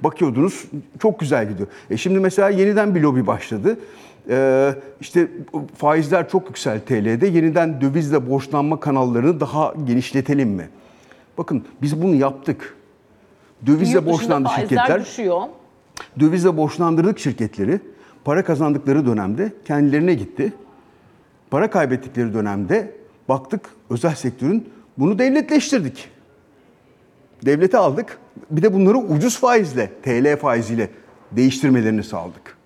[0.00, 0.64] Bakıyordunuz
[0.98, 1.68] çok güzel gidiyor.
[1.90, 3.78] E şimdi mesela yeniden bir lobi başladı.
[4.30, 5.28] Ee, işte
[5.76, 7.26] faizler çok yüksel TL'de.
[7.26, 10.68] Yeniden dövizle borçlanma kanallarını daha genişletelim mi?
[11.38, 12.76] Bakın biz bunu yaptık.
[13.66, 15.00] Dövizle borçlandı faizler şirketler.
[15.00, 15.40] düşüyor.
[16.20, 17.80] Dövizle borçlandırdık şirketleri.
[18.26, 20.52] Para kazandıkları dönemde kendilerine gitti.
[21.50, 22.94] Para kaybettikleri dönemde
[23.28, 26.08] baktık özel sektörün bunu devletleştirdik.
[27.44, 28.18] Devlete aldık.
[28.50, 30.90] Bir de bunları ucuz faizle, TL faiziyle
[31.32, 32.56] değiştirmelerini sağladık.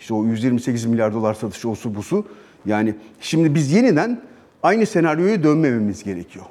[0.00, 2.26] İşte o 128 milyar dolar satışı osu busu.
[2.66, 4.20] Yani şimdi biz yeniden
[4.62, 6.46] aynı senaryoya dönmememiz gerekiyor.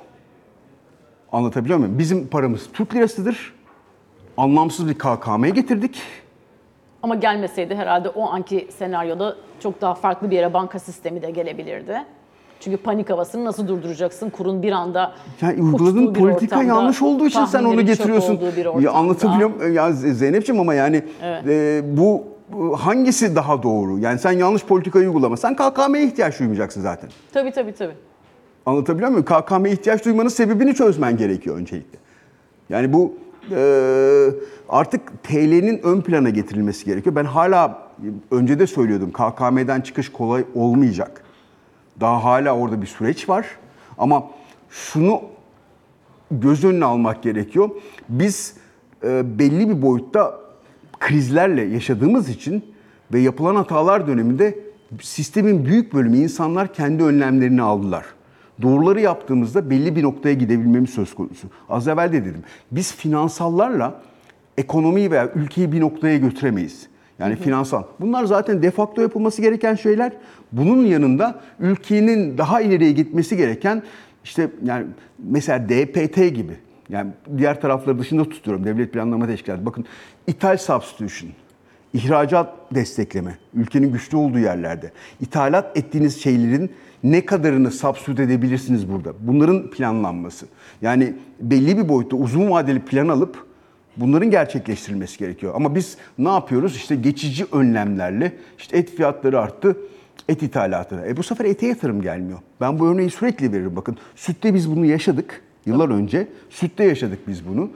[1.32, 2.00] Anlatabiliyor muyum?
[2.00, 3.54] Bizim paramız Türk lirasıdır.
[4.38, 6.02] Anlamsız bir KKM getirdik.
[7.04, 12.04] Ama gelmeseydi herhalde o anki senaryoda çok daha farklı bir yere banka sistemi de gelebilirdi.
[12.60, 14.30] Çünkü panik havasını nasıl durduracaksın?
[14.30, 18.34] Kurun bir anda Yani uyguladığın politika ortamda, yanlış olduğu için sen onu getiriyorsun.
[18.34, 18.92] Ya ortamda.
[18.92, 19.74] anlatabiliyor muyum?
[19.74, 21.04] Ya Zeynep'ciğim ama yani
[21.48, 22.24] e, bu
[22.78, 24.00] hangisi daha doğru?
[24.00, 25.38] Yani sen yanlış politikayı uygulama.
[25.38, 27.10] Sen KKM'ye ihtiyaç duymayacaksın zaten.
[27.34, 27.94] Tabii tabii tabii.
[28.66, 29.26] Anlatabiliyor muyum?
[29.26, 31.98] KKM'ye ihtiyaç duymanın sebebini çözmen gerekiyor öncelikle.
[32.70, 33.14] Yani bu
[34.70, 37.16] artık TL'nin ön plana getirilmesi gerekiyor.
[37.16, 37.90] Ben hala
[38.32, 41.24] önce de söylüyordum KKM'den çıkış kolay olmayacak.
[42.00, 43.46] Daha hala orada bir süreç var.
[43.98, 44.28] Ama
[44.70, 45.22] şunu
[46.32, 47.70] göz önüne almak gerekiyor.
[48.10, 48.54] Biz
[49.04, 50.40] e, belli bir boyutta
[51.00, 52.66] krizlerle yaşadığımız için
[53.14, 54.60] ve yapılan hatalar döneminde
[55.02, 58.06] sistemin büyük bölümü insanlar kendi önlemlerini aldılar.
[58.62, 61.48] Doğruları yaptığımızda belli bir noktaya gidebilmemiz söz konusu.
[61.69, 62.43] Az evvel de dedim.
[62.72, 64.02] Biz finansallarla
[64.58, 66.88] ekonomiyi veya ülkeyi bir noktaya götüremeyiz.
[67.19, 67.84] Yani finansal.
[68.00, 70.12] Bunlar zaten defakto yapılması gereken şeyler.
[70.52, 73.84] Bunun yanında ülkenin daha ileriye gitmesi gereken
[74.24, 74.86] işte yani
[75.19, 76.54] mesela DPT gibi
[76.89, 78.63] yani diğer tarafları dışında tutuyorum.
[78.65, 79.65] Devlet Planlama Teşkilatı.
[79.65, 79.86] Bakın
[80.28, 81.32] ithal substitution,
[81.93, 84.91] ihracat destekleme, ülkenin güçlü olduğu yerlerde.
[85.22, 86.72] ithalat ettiğiniz şeylerin
[87.04, 89.14] ne kadarını substitute edebilirsiniz burada?
[89.20, 90.46] Bunların planlanması.
[90.82, 93.46] Yani belli bir boyutta uzun vadeli plan alıp
[93.98, 95.54] bunların gerçekleştirilmesi gerekiyor.
[95.56, 96.76] Ama biz ne yapıyoruz?
[96.76, 99.78] İşte geçici önlemlerle işte et fiyatları arttı,
[100.30, 101.06] et ithalatına.
[101.06, 102.40] E bu sefer ete yatırım gelmiyor.
[102.62, 103.76] Ben bu örneği sürekli veririm.
[103.76, 106.28] Bakın sütte biz bunu yaşadık yıllar önce.
[106.50, 107.70] Sütte yaşadık biz bunu.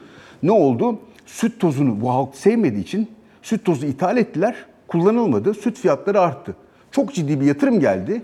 [0.44, 1.00] Ne oldu?
[1.26, 3.08] Süt tozunu bu halk sevmediği için
[3.42, 4.56] süt tozu ithal ettiler.
[4.88, 5.54] Kullanılmadı.
[5.54, 6.56] Süt fiyatları arttı.
[6.92, 8.22] Çok ciddi bir yatırım geldi.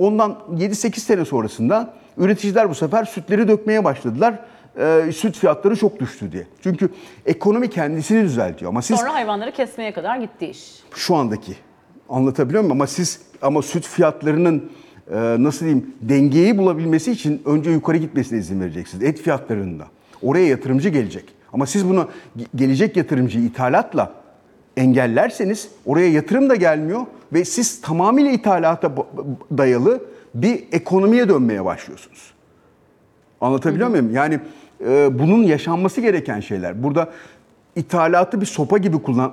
[0.00, 4.34] Ondan 7-8 sene sonrasında üreticiler bu sefer sütleri dökmeye başladılar.
[4.78, 6.46] Ee, süt fiyatları çok düştü diye.
[6.62, 6.88] Çünkü
[7.26, 8.68] ekonomi kendisini düzeltiyor.
[8.68, 10.82] Ama siz Sonra hayvanları kesmeye kadar gitti iş.
[10.94, 11.52] şu andaki
[12.08, 12.72] anlatabiliyor muyum?
[12.76, 14.70] Ama siz ama süt fiyatlarının
[15.12, 19.04] e, nasıl diyeyim dengeyi bulabilmesi için önce yukarı gitmesine izin vereceksiniz.
[19.04, 19.86] Et fiyatlarında.
[20.22, 21.24] Oraya yatırımcı gelecek.
[21.52, 22.08] Ama siz bunu
[22.38, 24.12] ge- gelecek yatırımcıyı ithalatla
[24.76, 27.00] engellerseniz oraya yatırım da gelmiyor
[27.32, 28.92] ve siz tamamıyla ithalata
[29.58, 32.30] dayalı bir ekonomiye dönmeye başlıyorsunuz.
[33.40, 34.14] Anlatabiliyor muyum?
[34.14, 34.40] Yani
[34.86, 36.82] e, bunun yaşanması gereken şeyler.
[36.82, 37.10] Burada
[37.76, 39.32] ithalatı bir sopa gibi kullan-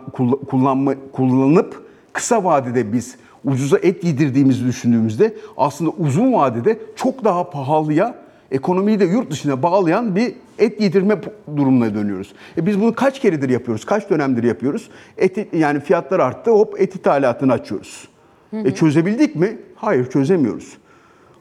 [0.49, 1.83] kullanma, kullanıp
[2.13, 8.15] kısa vadede biz ucuza et yedirdiğimizi düşündüğümüzde aslında uzun vadede çok daha pahalıya
[8.51, 11.21] ekonomiyi de yurt dışına bağlayan bir et yedirme
[11.57, 12.33] durumuna dönüyoruz.
[12.57, 13.85] E biz bunu kaç keredir yapıyoruz?
[13.85, 14.89] Kaç dönemdir yapıyoruz?
[15.17, 18.07] Et, yani fiyatlar arttı hop et ithalatını açıyoruz.
[18.53, 19.57] E çözebildik mi?
[19.75, 20.77] Hayır çözemiyoruz.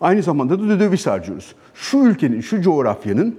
[0.01, 1.55] Aynı zamanda da döviz harcıyoruz.
[1.75, 3.37] Şu ülkenin, şu coğrafyanın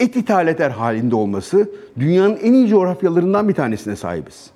[0.00, 4.50] et ithal eder halinde olması dünyanın en iyi coğrafyalarından bir tanesine sahibiz.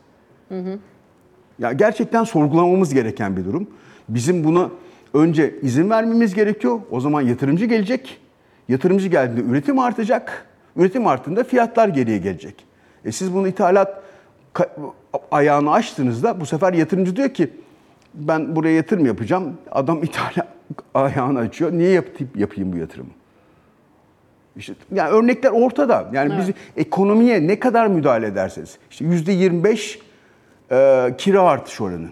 [1.59, 3.67] Ya gerçekten sorgulamamız gereken bir durum.
[4.09, 4.71] Bizim buna
[5.15, 6.81] önce izin vermemiz gerekiyor.
[6.91, 8.21] O zaman yatırımcı gelecek.
[8.69, 10.47] Yatırımcı geldiğinde üretim artacak.
[10.77, 12.65] Üretim arttığında fiyatlar geriye gelecek.
[13.05, 14.03] E siz bunu ithalat
[15.31, 17.51] ayağını açtığınızda bu sefer yatırımcı diyor ki
[18.15, 19.59] ben buraya yatırım yapacağım.
[19.71, 20.49] Adam ithalat
[20.95, 21.73] ayağını açıyor.
[21.73, 23.11] Niye yapayım, yapayım bu yatırımı?
[24.57, 26.11] İşte yani örnekler ortada.
[26.13, 29.99] Yani biz ekonomiye ne kadar müdahale ederseniz işte yüzde 25
[30.71, 32.09] e, kira artış oranı.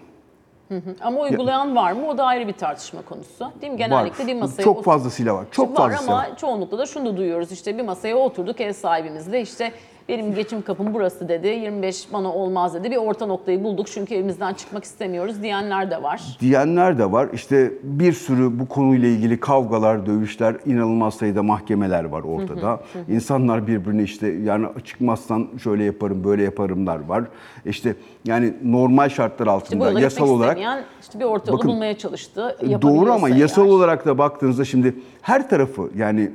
[1.01, 2.07] Ama uygulayan var mı?
[2.07, 3.51] O da ayrı bir tartışma konusu.
[3.61, 3.77] Değil mi?
[3.77, 4.27] Genellikle var.
[4.27, 5.45] bir masaya Çok fazlasıyla var.
[5.51, 6.37] Çok var fazlasıyla ama var.
[6.37, 9.71] çoğunlukla da şunu da duyuyoruz işte bir masaya oturduk ev sahibimizle işte
[10.09, 14.53] benim geçim kapım burası dedi 25 bana olmaz dedi bir orta noktayı bulduk çünkü evimizden
[14.53, 16.21] çıkmak istemiyoruz diyenler de var.
[16.39, 17.29] Diyenler de var.
[17.33, 22.79] İşte bir sürü bu konuyla ilgili kavgalar, dövüşler, inanılmaz sayıda mahkemeler var ortada.
[23.09, 27.23] İnsanlar birbirine işte yani çıkmazsan şöyle yaparım, böyle yaparımlar var.
[27.69, 30.57] İşte yani normal şartlar İşte altında yola yasal olarak
[31.01, 32.57] işte bir orta Bakın, bulmaya çalıştı.
[32.61, 36.31] Doğru Yapabiliyorsa ama yasal olarak da baktığınızda şimdi her tarafı yani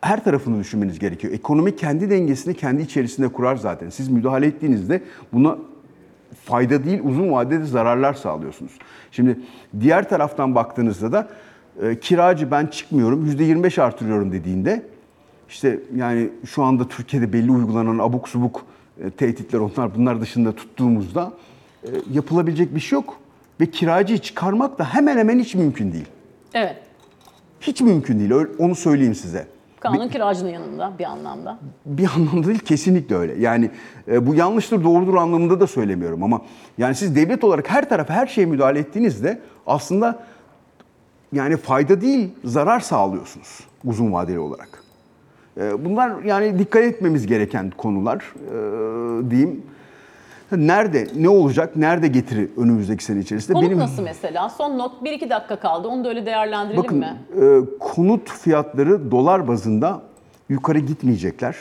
[0.00, 1.32] her tarafını düşünmeniz gerekiyor.
[1.32, 3.90] Ekonomi kendi dengesini kendi içerisinde kurar zaten.
[3.90, 5.56] Siz müdahale ettiğinizde buna
[6.44, 8.72] fayda değil uzun vadede zararlar sağlıyorsunuz.
[9.10, 9.38] Şimdi
[9.80, 11.28] diğer taraftan baktığınızda da
[11.82, 14.82] e, kiracı ben çıkmıyorum %25 artırıyorum dediğinde
[15.48, 18.75] işte yani şu anda Türkiye'de belli uygulanan abuk subuk e,
[19.16, 21.32] tehditler onlar bunlar dışında tuttuğumuzda
[21.84, 23.18] e, yapılabilecek bir şey yok.
[23.60, 26.08] Ve kiracıyı çıkarmak da hemen hemen hiç mümkün değil.
[26.54, 26.76] Evet.
[27.60, 28.46] Hiç mümkün değil.
[28.58, 29.46] Onu söyleyeyim size.
[29.80, 31.58] Kanun kiracının yanında bir anlamda.
[31.86, 33.34] Bir anlamda değil kesinlikle öyle.
[33.40, 33.70] Yani
[34.08, 36.42] e, bu yanlıştır doğrudur anlamında da söylemiyorum ama
[36.78, 40.24] yani siz devlet olarak her tarafa her şeye müdahale ettiğinizde aslında
[41.32, 44.85] yani fayda değil zarar sağlıyorsunuz uzun vadeli olarak.
[45.60, 49.62] E, bunlar yani dikkat etmemiz gereken konular e, diyeyim.
[50.52, 53.52] Nerede, ne olacak, nerede getiri önümüzdeki sene içerisinde?
[53.52, 54.48] Konut nasıl mesela?
[54.48, 55.88] Son not 1-2 dakika kaldı.
[55.88, 57.16] Onu da öyle değerlendirelim Bakın mi?
[57.40, 60.02] e, konut fiyatları dolar bazında
[60.48, 61.56] yukarı gitmeyecekler.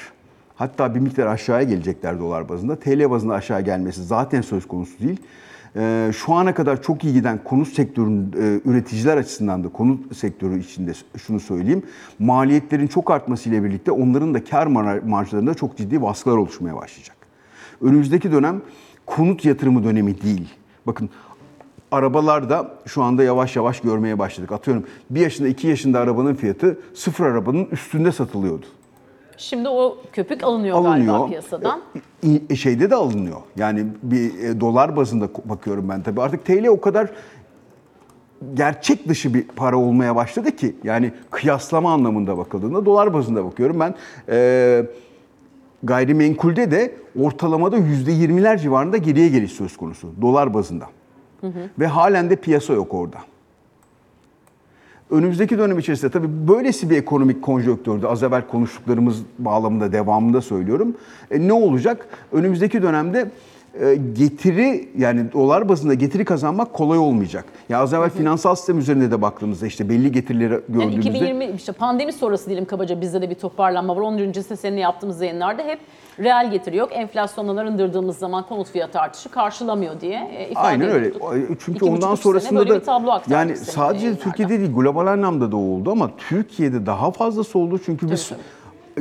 [0.56, 2.76] Hatta bir miktar aşağıya gelecekler dolar bazında.
[2.76, 5.18] TL bazında aşağı gelmesi zaten söz konusu değil.
[5.76, 10.60] E, şu ana kadar çok iyi giden konut sektörünün e, üreticiler açısından da konut sektörü
[10.60, 11.84] içinde şunu söyleyeyim.
[12.20, 17.18] Maliyetlerin çok artmasıyla birlikte onların da kar mar- marjlarında çok ciddi baskılar oluşmaya başlayacak.
[17.82, 18.62] Önümüzdeki dönem
[19.06, 20.50] konut yatırımı dönemi değil.
[20.88, 21.10] Bakın
[21.92, 24.52] arabalarda şu anda yavaş yavaş görmeye başladık.
[24.52, 28.66] Atıyorum bir yaşında iki yaşında arabanın fiyatı sıfır arabanın üstünde satılıyordu.
[29.38, 31.28] Şimdi o köpük alınıyor, galiba Alınıyor.
[31.30, 31.82] piyasadan.
[32.24, 33.38] E, e, şeyde de alınıyor.
[33.56, 36.22] Yani bir e, dolar bazında bakıyorum ben tabii.
[36.22, 37.10] Artık TL o kadar
[38.54, 43.96] gerçek dışı bir para olmaya başladı ki yani kıyaslama anlamında bakıldığında dolar bazında bakıyorum ben
[44.30, 44.86] e,
[45.84, 50.86] gayrimenkulde de ortalamada yüzde yirmiler civarında geriye geliş söz konusu dolar bazında.
[51.80, 53.18] Ve halen de piyasa yok orada.
[55.12, 60.96] Önümüzdeki dönem içerisinde tabii böylesi bir ekonomik konjonktürde az evvel konuştuklarımız bağlamında devamında söylüyorum.
[61.32, 62.08] E, ne olacak?
[62.32, 63.32] Önümüzdeki dönemde
[63.82, 67.46] e, getiri yani dolar bazında getiri kazanmak kolay olmayacak.
[67.70, 71.72] Ya az evvel finansal sistem üzerinde de baktığımızda işte belli getirileri Yani gördüğümüzde 2020 işte
[71.72, 74.02] pandemi sonrası diyelim kabaca bizde de bir toparlanma var.
[74.02, 75.80] Ondan öncesinde seninle yaptığımız yayınlarda hep
[76.20, 76.90] reel getiri yok.
[76.92, 81.08] Enflasyondan arındırdığımız zaman konut fiyatı artışı karşılamıyor diye e, ifade Aynen öyle.
[81.08, 81.60] ediyorduk.
[81.66, 84.24] Çünkü İki ondan sonrasında da tablo yani sadece yayınlarda.
[84.24, 88.32] Türkiye'de değil global anlamda da oldu ama Türkiye'de daha fazlası oldu çünkü biz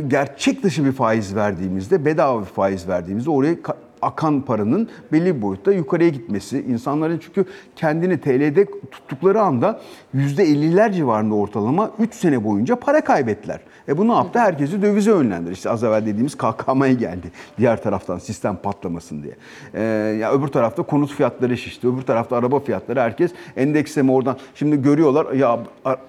[0.09, 3.57] gerçek dışı bir faiz verdiğimizde bedava bir faiz verdiğimizde oraya
[4.05, 7.45] akan paranın belli bir boyutta yukarıya gitmesi, insanların çünkü
[7.77, 9.81] kendini TL'de tuttukları anda
[10.15, 13.61] %50'ler civarında ortalama 3 sene boyunca para kaybettiler.
[13.89, 14.39] E bu ne yaptı?
[14.39, 15.53] Herkesi dövize yönlendir.
[15.53, 17.31] İşte az evvel dediğimiz KKM'ye geldi.
[17.59, 19.35] Diğer taraftan sistem patlamasın diye.
[19.75, 19.83] Ee,
[20.21, 21.89] ya öbür tarafta konut fiyatları şişti.
[21.89, 23.01] Öbür tarafta araba fiyatları.
[23.01, 24.37] Herkes endeksleme oradan.
[24.55, 25.61] Şimdi görüyorlar ya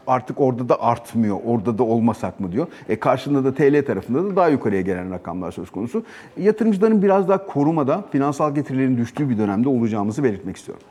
[0.07, 1.37] artık orada da artmıyor.
[1.45, 2.67] Orada da olmasak mı diyor.
[2.89, 6.03] E karşında da TL tarafında da daha yukarıya gelen rakamlar söz konusu.
[6.37, 7.45] Yatırımcıların biraz daha
[7.85, 10.83] korumada finansal getirilerin düştüğü bir dönemde olacağımızı belirtmek istiyorum.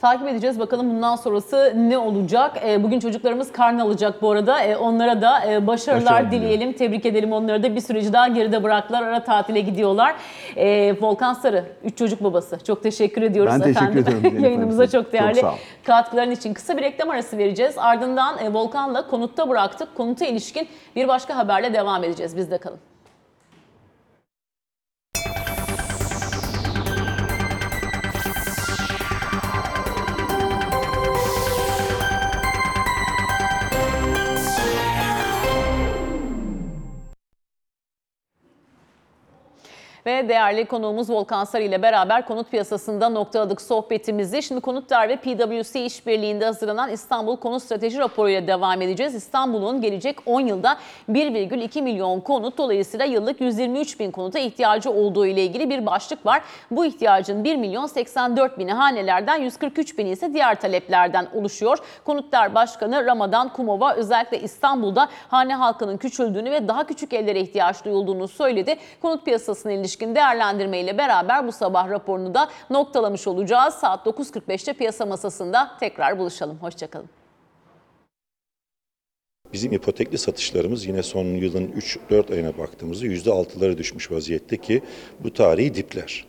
[0.00, 2.56] Takip edeceğiz bakalım bundan sonrası ne olacak.
[2.66, 4.60] E, Bugün çocuklarımız karne alacak bu arada.
[4.62, 6.72] E, Onlara da e, başarılar dileyelim.
[6.72, 7.74] Tebrik edelim onları da.
[7.74, 9.02] Bir süreci daha geride bıraktılar.
[9.02, 10.14] Ara tatile gidiyorlar.
[10.56, 12.58] E, Volkan Sarı, üç çocuk babası.
[12.66, 14.02] Çok teşekkür ediyoruz Ben teşekkür efendim.
[14.02, 15.54] ederim Zeynep Yayınımıza çok değerli Çok
[15.86, 16.54] katkıların için.
[16.54, 17.74] Kısa bir reklam arası vereceğiz.
[17.78, 19.94] Ardından e, Volkan'la konutta bıraktık.
[19.94, 22.36] Konuta ilişkin bir başka haberle devam edeceğiz.
[22.36, 22.78] Bizde kalın.
[40.06, 44.42] Ve değerli konuğumuz Volkan Sarı ile beraber konut piyasasında noktaladık sohbetimizi.
[44.42, 49.14] Şimdi Konutlar ve PwC işbirliğinde hazırlanan İstanbul Konut Strateji Raporu ile devam edeceğiz.
[49.14, 50.78] İstanbul'un gelecek 10 yılda
[51.10, 56.42] 1,2 milyon konut dolayısıyla yıllık 123 bin konuta ihtiyacı olduğu ile ilgili bir başlık var.
[56.70, 61.78] Bu ihtiyacın 1 milyon 84 bini hanelerden 143 bini ise diğer taleplerden oluşuyor.
[62.04, 68.28] Konutlar Başkanı Ramadan Kumova özellikle İstanbul'da hane halkının küçüldüğünü ve daha küçük evlere ihtiyaç duyulduğunu
[68.28, 68.76] söyledi.
[69.02, 73.74] Konut piyasasına ilişkin değerlendirmeyle beraber bu sabah raporunu da noktalamış olacağız.
[73.74, 76.58] Saat 9.45'te piyasa masasında tekrar buluşalım.
[76.60, 77.08] Hoşçakalın.
[79.52, 81.72] Bizim ipotekli satışlarımız yine son yılın
[82.10, 84.82] 3-4 ayına baktığımızda %6'lara düşmüş vaziyette ki
[85.20, 86.24] bu tarihi dipler.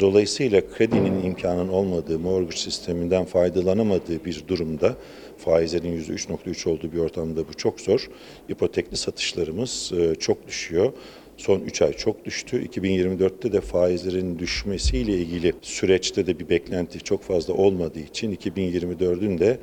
[0.00, 4.94] Dolayısıyla kredinin imkanının olmadığı, mortgage sisteminden faydalanamadığı bir durumda
[5.38, 8.10] faizlerin %3.3 olduğu bir ortamda bu çok zor.
[8.48, 10.92] İpotekli satışlarımız e, çok düşüyor.
[11.36, 12.66] Son 3 ay çok düştü.
[12.66, 19.58] 2024'te de faizlerin düşmesiyle ilgili süreçte de bir beklenti çok fazla olmadığı için 2024'ün de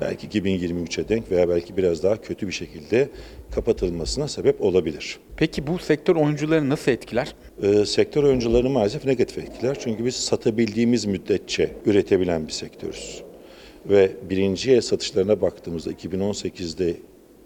[0.00, 3.08] belki 2023'e denk veya belki biraz daha kötü bir şekilde
[3.50, 5.18] kapatılmasına sebep olabilir.
[5.36, 7.34] Peki bu sektör oyuncuları nasıl etkiler?
[7.62, 9.76] Ee, sektör oyuncularını maalesef negatif etkiler.
[9.80, 13.22] Çünkü biz satabildiğimiz müddetçe üretebilen bir sektörüz.
[13.86, 16.96] Ve birinci el satışlarına baktığımızda 2018'de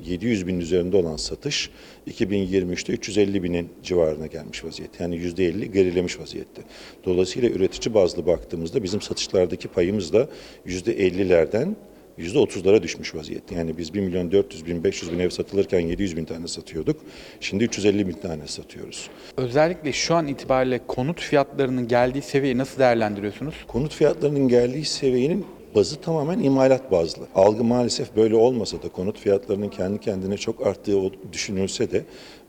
[0.06, 1.70] 700 bin üzerinde olan satış
[2.10, 5.04] 2023'te 350 binin civarına gelmiş vaziyette.
[5.04, 6.62] Yani %50 gerilemiş vaziyette.
[7.04, 10.28] Dolayısıyla üretici bazlı baktığımızda bizim satışlardaki payımız da
[10.66, 11.76] %50'lerden
[12.18, 13.54] %30'lara düşmüş vaziyette.
[13.54, 17.00] Yani biz 1 milyon 400 bin 500 bin ev satılırken 700 bin tane satıyorduk.
[17.40, 19.10] Şimdi 350 bin tane satıyoruz.
[19.36, 23.54] Özellikle şu an itibariyle konut fiyatlarının geldiği seviyeyi nasıl değerlendiriyorsunuz?
[23.68, 27.22] Konut fiyatlarının geldiği seviyenin bazı tamamen imalat bazlı.
[27.34, 31.00] Algı maalesef böyle olmasa da konut fiyatlarının kendi kendine çok arttığı
[31.32, 32.04] düşünülse de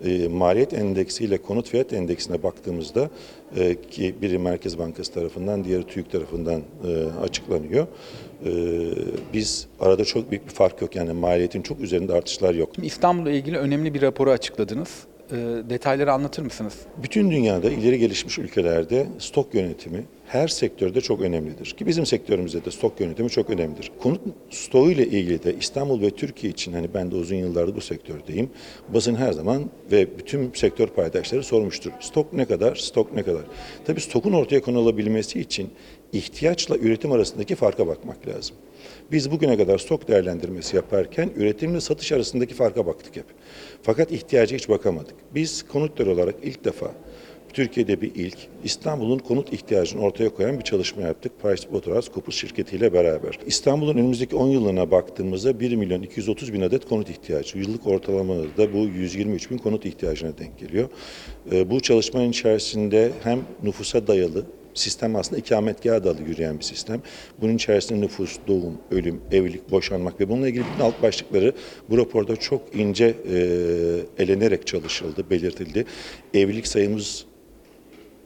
[0.05, 3.09] e, maliyet endeksiyle konut fiyat endeksine baktığımızda
[3.55, 7.87] e, ki biri Merkez Bankası tarafından diğeri TÜİK tarafından e, açıklanıyor.
[8.45, 8.51] E,
[9.33, 12.69] biz arada çok büyük bir fark yok yani maliyetin çok üzerinde artışlar yok.
[12.83, 14.89] İstanbul'la ilgili önemli bir raporu açıkladınız.
[15.31, 15.35] Ee,
[15.69, 16.73] detayları anlatır mısınız?
[17.03, 21.65] Bütün dünyada ileri gelişmiş ülkelerde stok yönetimi her sektörde çok önemlidir.
[21.65, 23.91] Ki bizim sektörümüzde de stok yönetimi çok önemlidir.
[24.03, 27.81] Konut stoğu ile ilgili de İstanbul ve Türkiye için hani ben de uzun yıllardır bu
[27.81, 28.49] sektördeyim.
[28.93, 31.91] Basın her zaman ve bütün sektör paydaşları sormuştur.
[31.99, 33.43] Stok ne kadar, stok ne kadar?
[33.85, 35.69] Tabii stokun ortaya konulabilmesi için
[36.13, 38.55] ihtiyaçla üretim arasındaki farka bakmak lazım.
[39.11, 43.25] Biz bugüne kadar stok değerlendirmesi yaparken üretimle satış arasındaki farka baktık hep.
[43.83, 45.15] Fakat ihtiyaca hiç bakamadık.
[45.35, 46.91] Biz konutlar olarak ilk defa
[47.53, 51.31] Türkiye'de bir ilk İstanbul'un konut ihtiyacını ortaya koyan bir çalışma yaptık.
[51.41, 53.39] PricewaterhouseCoopers şirketiyle beraber.
[53.45, 57.57] İstanbul'un önümüzdeki 10 yılına baktığımızda 1 milyon 230 bin adet konut ihtiyacı.
[57.57, 60.89] Yıllık ortalamada da bu 123 bin konut ihtiyacına denk geliyor.
[61.51, 67.01] Ee, Bu çalışmanın içerisinde hem nüfusa dayalı Sistem aslında ikametgaha dalı yürüyen bir sistem.
[67.41, 71.53] Bunun içerisinde nüfus, doğum, ölüm, evlilik, boşanmak ve bununla ilgili bütün alt başlıkları
[71.89, 75.85] bu raporda çok ince e, elenerek çalışıldı, belirtildi.
[76.33, 77.25] Evlilik sayımız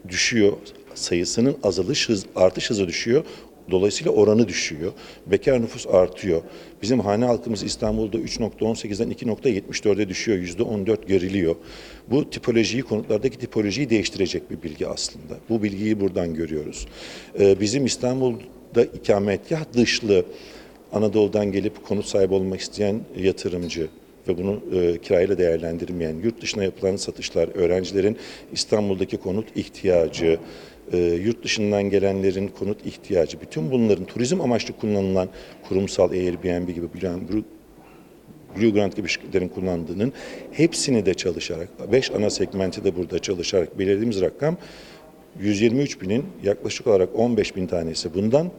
[0.08, 0.52] düşüyor.
[0.94, 3.24] Sayısının azalış hız, artış hızı düşüyor.
[3.70, 4.92] Dolayısıyla oranı düşüyor.
[5.26, 6.42] Bekar nüfus artıyor.
[6.82, 10.38] Bizim hane halkımız İstanbul'da 3.18'den 2.74'e düşüyor.
[10.38, 11.56] %14 geriliyor.
[12.10, 15.34] Bu tipolojiyi, konutlardaki tipolojiyi değiştirecek bir bilgi aslında.
[15.48, 16.86] Bu bilgiyi buradan görüyoruz.
[17.40, 20.24] Ee, bizim İstanbul'da ikametgah dışlı
[20.92, 23.88] Anadolu'dan gelip konut sahibi olmak isteyen yatırımcı,
[24.28, 28.16] ve bunu e, kirayla değerlendirmeyen, yurt dışına yapılan satışlar, öğrencilerin
[28.52, 30.38] İstanbul'daki konut ihtiyacı,
[30.92, 35.28] e, yurt dışından gelenlerin konut ihtiyacı, bütün bunların turizm amaçlı kullanılan
[35.68, 36.86] kurumsal Airbnb gibi
[38.56, 40.12] Blue Grant gibi şirketlerin kullandığının
[40.52, 44.56] hepsini de çalışarak, 5 ana segmenti de burada çalışarak belirlediğimiz rakam
[45.40, 48.50] 123 binin yaklaşık olarak 15 bin tanesi bundan,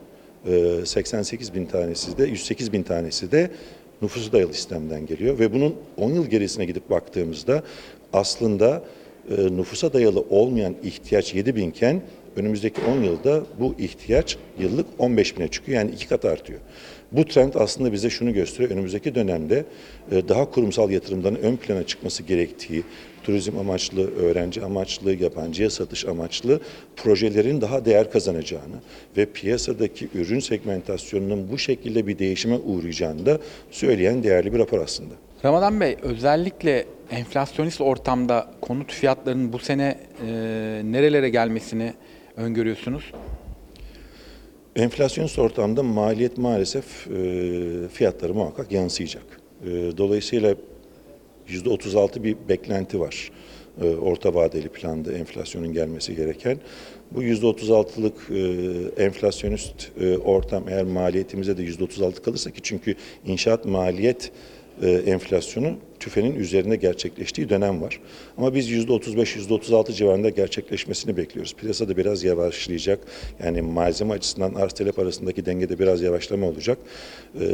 [0.48, 3.52] e, 88 bin tanesi de 108 bin tanesi de
[4.02, 5.40] nüfusu dayalı sistemden geliyor.
[5.40, 7.64] Ve bunun 10 yıl gerisine gidip baktığımızda
[8.14, 8.84] aslında
[9.30, 12.02] e, nüfusa dayalı olmayan ihtiyaç 7 binken
[12.38, 16.60] önümüzdeki 10 yılda bu ihtiyaç yıllık 15 bine çıkıyor yani iki kat artıyor.
[17.12, 18.72] Bu trend aslında bize şunu gösteriyor.
[18.72, 19.66] Önümüzdeki dönemde
[20.12, 22.84] e, daha kurumsal yatırımların ön plana çıkması gerektiği,
[23.24, 26.60] turizm amaçlı, öğrenci amaçlı, yabancıya satış amaçlı
[26.96, 28.76] projelerin daha değer kazanacağını
[29.18, 33.40] ve piyasadaki ürün segmentasyonunun bu şekilde bir değişime uğrayacağını da
[33.72, 35.14] söyleyen değerli bir rapor aslında.
[35.46, 40.32] Ramazan Bey özellikle enflasyonist ortamda konut fiyatlarının bu sene e,
[40.86, 41.94] nerelere gelmesini
[42.38, 43.04] öngörüyorsunuz?
[44.76, 49.42] Enflasyonist ortamda maliyet maalesef e, fiyatları muhakkak yansıyacak.
[49.64, 49.68] E,
[49.98, 50.56] dolayısıyla
[51.48, 53.32] %36 bir beklenti var.
[53.82, 56.58] E, orta vadeli planda enflasyonun gelmesi gereken.
[57.12, 64.32] Bu %36'lık e, enflasyonist e, ortam eğer maliyetimize de %36 kalırsa ki çünkü inşaat maliyet
[64.82, 68.00] e, enflasyonu tüfenin üzerinde gerçekleştiği dönem var.
[68.38, 71.54] Ama biz %35-%36 civarında gerçekleşmesini bekliyoruz.
[71.54, 73.00] Piyasada biraz yavaşlayacak.
[73.44, 76.78] Yani malzeme açısından arz talep arasındaki dengede biraz yavaşlama olacak.
[77.36, 77.48] E,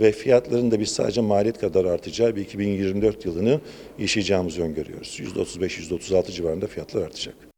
[0.00, 3.60] ve fiyatların da biz sadece maliyet kadar artacağı bir 2024 yılını
[3.98, 5.20] yaşayacağımızı öngörüyoruz.
[5.20, 7.49] %35-%36 civarında fiyatlar artacak.